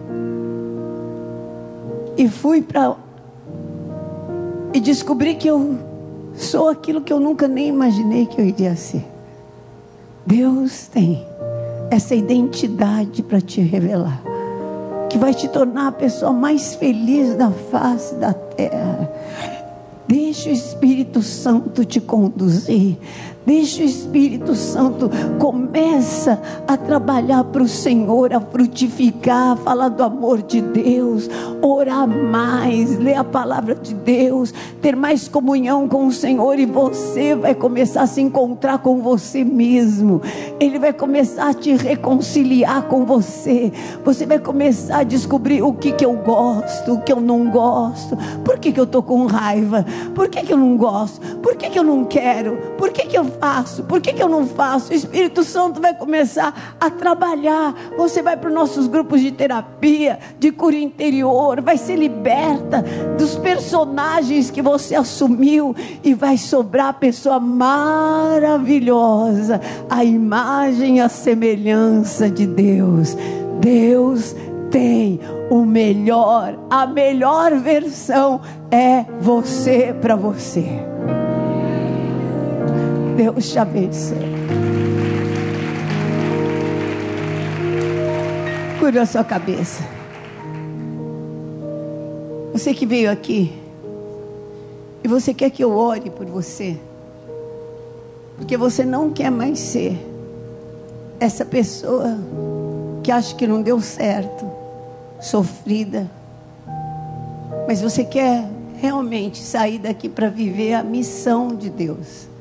[2.17, 2.95] E fui para
[4.75, 5.79] e descobri que eu
[6.35, 9.05] sou aquilo que eu nunca nem imaginei que eu iria ser.
[10.25, 11.25] Deus tem
[11.89, 14.21] essa identidade para te revelar,
[15.09, 19.09] que vai te tornar a pessoa mais feliz da face da terra.
[20.09, 22.97] Deixa o Espírito Santo te conduzir.
[23.45, 30.01] Deixa o Espírito Santo começa a trabalhar para o Senhor, a frutificar, a falar do
[30.01, 31.29] amor de Deus,
[31.61, 37.35] orar mais, ler a palavra de Deus, ter mais comunhão com o Senhor e você
[37.35, 40.21] vai começar a se encontrar com você mesmo.
[40.59, 43.71] Ele vai começar a te reconciliar com você.
[44.03, 48.17] Você vai começar a descobrir o que que eu gosto, o que eu não gosto.
[48.43, 49.85] Por que que eu tô com raiva?
[50.15, 51.21] Por que que eu não gosto?
[51.37, 52.57] Por que que eu não quero?
[52.77, 53.83] Por que que eu faço?
[53.83, 54.91] Por que, que eu não faço?
[54.91, 57.75] O Espírito Santo vai começar a trabalhar.
[57.97, 62.83] Você vai para os nossos grupos de terapia, de cura interior, vai ser liberta
[63.17, 69.59] dos personagens que você assumiu e vai sobrar a pessoa maravilhosa,
[69.89, 73.17] a imagem e a semelhança de Deus.
[73.59, 74.35] Deus
[74.71, 75.19] tem
[75.49, 78.39] o melhor, a melhor versão
[78.71, 80.65] é você para você.
[83.15, 84.17] Deus te abençoe.
[88.77, 89.81] Cura a sua cabeça.
[92.51, 93.53] Você que veio aqui
[95.01, 96.77] e você quer que eu ore por você,
[98.37, 99.97] porque você não quer mais ser
[101.17, 102.17] essa pessoa
[103.01, 104.45] que acha que não deu certo,
[105.21, 106.09] sofrida,
[107.65, 108.45] mas você quer
[108.77, 112.34] realmente sair daqui para viver a missão de Deus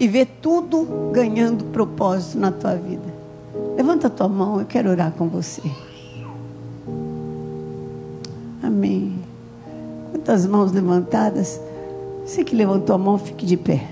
[0.00, 3.20] e ver tudo ganhando propósito na tua vida.
[3.76, 5.60] Levanta a tua mão, eu quero orar com você.
[8.62, 9.18] Amém.
[10.10, 11.60] Quantas mãos levantadas?
[12.24, 13.86] Você que levantou a mão, fique de pé.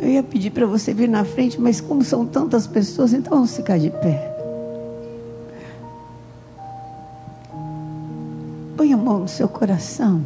[0.00, 3.56] Eu ia pedir para você vir na frente, mas como são tantas pessoas, então vamos
[3.56, 4.28] ficar de pé.
[8.76, 10.22] Põe a mão no seu coração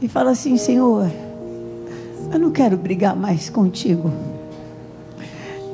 [0.00, 1.10] e fala assim: Senhor,
[2.32, 4.12] eu não quero brigar mais contigo.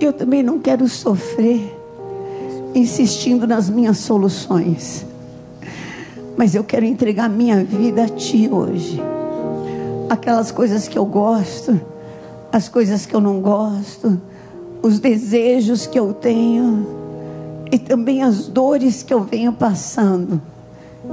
[0.01, 1.81] Eu também não quero sofrer
[2.75, 5.07] insistindo nas minhas soluções.
[6.37, 9.01] Mas eu quero entregar minha vida a Ti hoje.
[10.11, 11.81] Aquelas coisas que eu gosto,
[12.53, 14.21] as coisas que eu não gosto,
[14.83, 16.87] os desejos que eu tenho
[17.71, 20.43] e também as dores que eu venho passando.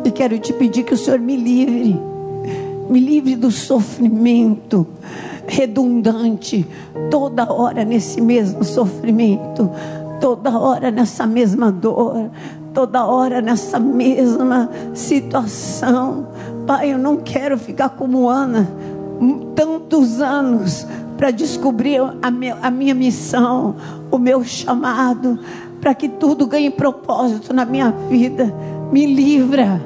[0.04, 2.11] E quero te pedir que o Senhor me livre
[2.92, 4.86] me livre do sofrimento
[5.48, 6.68] redundante,
[7.10, 9.72] toda hora nesse mesmo sofrimento,
[10.20, 12.30] toda hora nessa mesma dor,
[12.74, 16.28] toda hora nessa mesma situação.
[16.68, 18.70] Pai, eu não quero ficar como Ana,
[19.56, 20.86] tantos anos
[21.16, 23.76] para descobrir a minha, a minha missão,
[24.12, 25.40] o meu chamado,
[25.80, 28.54] para que tudo ganhe propósito na minha vida.
[28.92, 29.82] Me livra,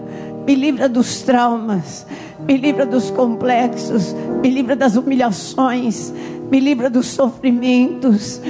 [0.45, 2.05] me livra dos traumas
[2.39, 6.13] me livra dos complexos, me livra das humilhações,
[6.49, 8.41] me livra dos sofrimentos.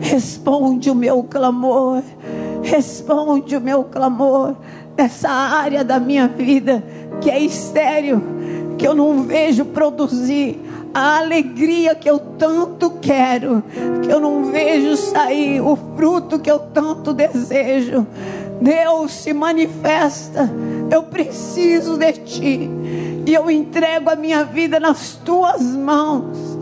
[0.00, 2.02] Responde o meu clamor,
[2.62, 4.56] responde o meu clamor
[4.96, 6.82] nessa área da minha vida
[7.20, 8.22] que é estéreo,
[8.76, 10.60] que eu não vejo produzir
[10.92, 13.62] a alegria que eu tanto quero,
[14.02, 18.06] que eu não vejo sair o fruto que eu tanto desejo.
[18.60, 20.50] Deus se manifesta,
[20.90, 22.70] eu preciso de Ti
[23.26, 26.58] e eu entrego a minha vida nas tuas mãos.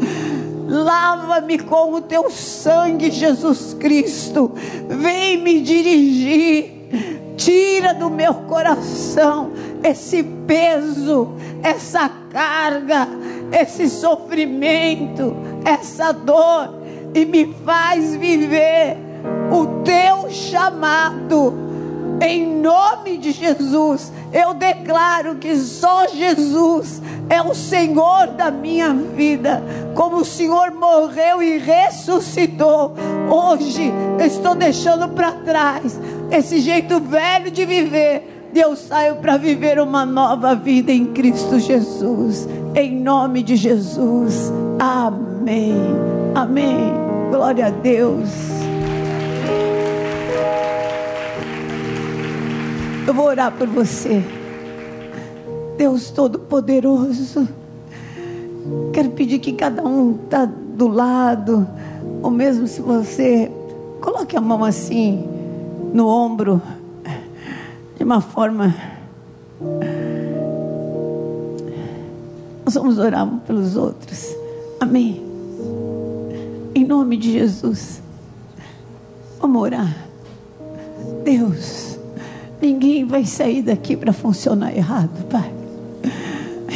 [0.68, 4.52] Lava-me com o teu sangue, Jesus Cristo.
[4.88, 6.78] Vem me dirigir.
[7.36, 9.52] Tira do meu coração
[9.82, 11.32] esse peso,
[11.62, 13.08] essa carga,
[13.50, 15.34] esse sofrimento,
[15.64, 16.74] essa dor
[17.14, 18.96] e me faz viver
[19.50, 21.69] o teu chamado
[22.20, 29.62] em nome de Jesus, eu declaro que só Jesus é o Senhor da minha vida.
[29.94, 32.94] Como o Senhor morreu e ressuscitou,
[33.30, 35.98] hoje eu estou deixando para trás
[36.30, 38.50] esse jeito velho de viver.
[38.54, 42.48] Eu saio para viver uma nova vida em Cristo Jesus.
[42.74, 44.52] Em nome de Jesus.
[44.78, 45.76] Amém.
[46.34, 46.92] Amém.
[47.30, 48.69] Glória a Deus.
[53.10, 54.22] Eu vou orar por você.
[55.76, 57.48] Deus Todo-Poderoso.
[58.92, 61.66] Quero pedir que cada um está do lado,
[62.22, 63.50] ou mesmo se você
[64.00, 65.26] coloque a mão assim
[65.92, 66.62] no ombro,
[67.98, 68.72] de uma forma.
[72.64, 74.24] Nós vamos orar um pelos outros.
[74.78, 75.20] Amém.
[76.76, 78.00] Em nome de Jesus.
[79.40, 79.96] Vamos orar.
[81.24, 81.89] Deus
[82.60, 85.50] Ninguém vai sair daqui para funcionar errado, Pai.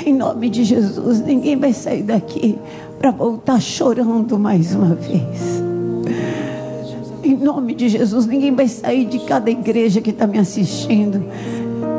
[0.06, 2.58] Em nome de Jesus, ninguém vai sair daqui
[2.98, 5.62] para voltar chorando mais uma vez.
[7.22, 11.22] Em nome de Jesus, ninguém vai sair de cada igreja que está me assistindo.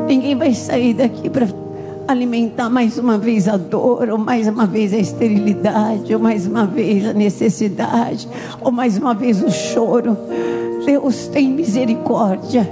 [0.06, 1.48] Ninguém vai sair daqui para
[2.06, 6.64] alimentar mais uma vez a dor, ou mais uma vez a esterilidade, ou mais uma
[6.64, 8.28] vez a necessidade,
[8.60, 10.16] ou mais uma vez o choro.
[10.84, 12.68] Deus tem misericórdia.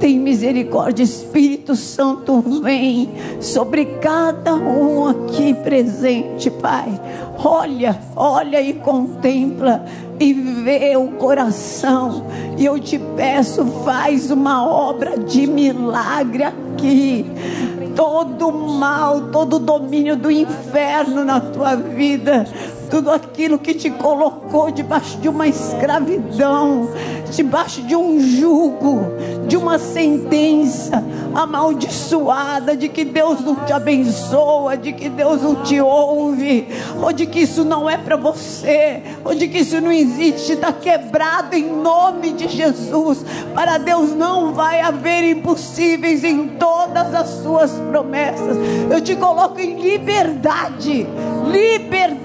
[0.00, 6.88] Tem misericórdia, Espírito Santo, vem sobre cada um aqui presente, Pai.
[7.42, 9.84] Olha, olha e contempla
[10.20, 12.26] e vê o coração.
[12.58, 17.24] E eu te peço, faz uma obra de milagre aqui.
[17.94, 22.46] Todo mal, todo domínio do inferno na tua vida
[22.90, 26.90] tudo aquilo que te colocou debaixo de uma escravidão,
[27.30, 29.06] debaixo de um jugo,
[29.46, 31.02] de uma sentença
[31.34, 36.66] amaldiçoada de que Deus não te abençoa, de que Deus não te ouve,
[37.00, 40.72] ou de que isso não é para você, ou de que isso não existe, está
[40.72, 43.24] quebrado em nome de Jesus.
[43.54, 48.56] Para Deus não vai haver impossíveis em todas as suas promessas.
[48.90, 51.06] Eu te coloco em liberdade,
[51.50, 52.15] liberdade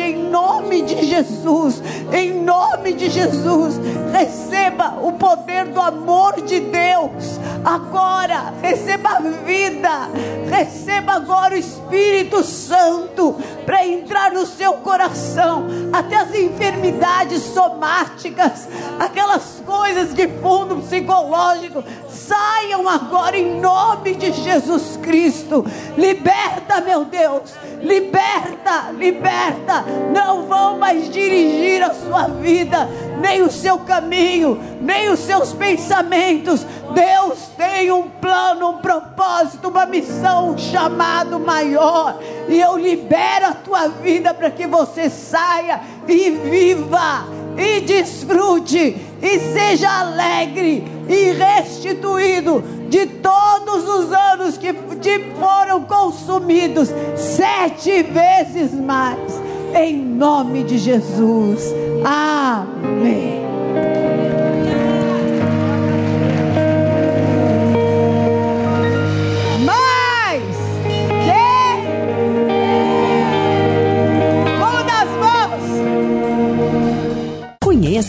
[0.00, 1.82] em nome de Jesus,
[2.12, 3.80] em nome de Jesus.
[4.12, 8.54] Receba o poder do amor de Deus agora.
[8.62, 10.08] Receba vida,
[10.48, 13.36] receba agora o Espírito Santo
[13.66, 22.88] para entrar no seu coração, até as enfermidades somáticas, aquelas coisas de fundo psicológico, saiam
[22.88, 25.64] agora em nome de Jesus Cristo.
[25.96, 29.84] Liberta, meu Deus, liberta, liberta.
[30.12, 32.88] Não vão mais dirigir a sua vida,
[33.20, 36.66] nem o seu caminho, nem os seus pensamentos.
[36.92, 42.18] Deus tem um plano, um propósito, uma missão, um chamado maior.
[42.48, 49.38] E eu libero a tua vida para que você saia e viva e desfrute e
[49.52, 59.40] seja alegre e restituído de todos os anos que te foram consumidos sete vezes mais.
[59.74, 61.72] Em nome de Jesus.
[62.04, 63.40] Amém.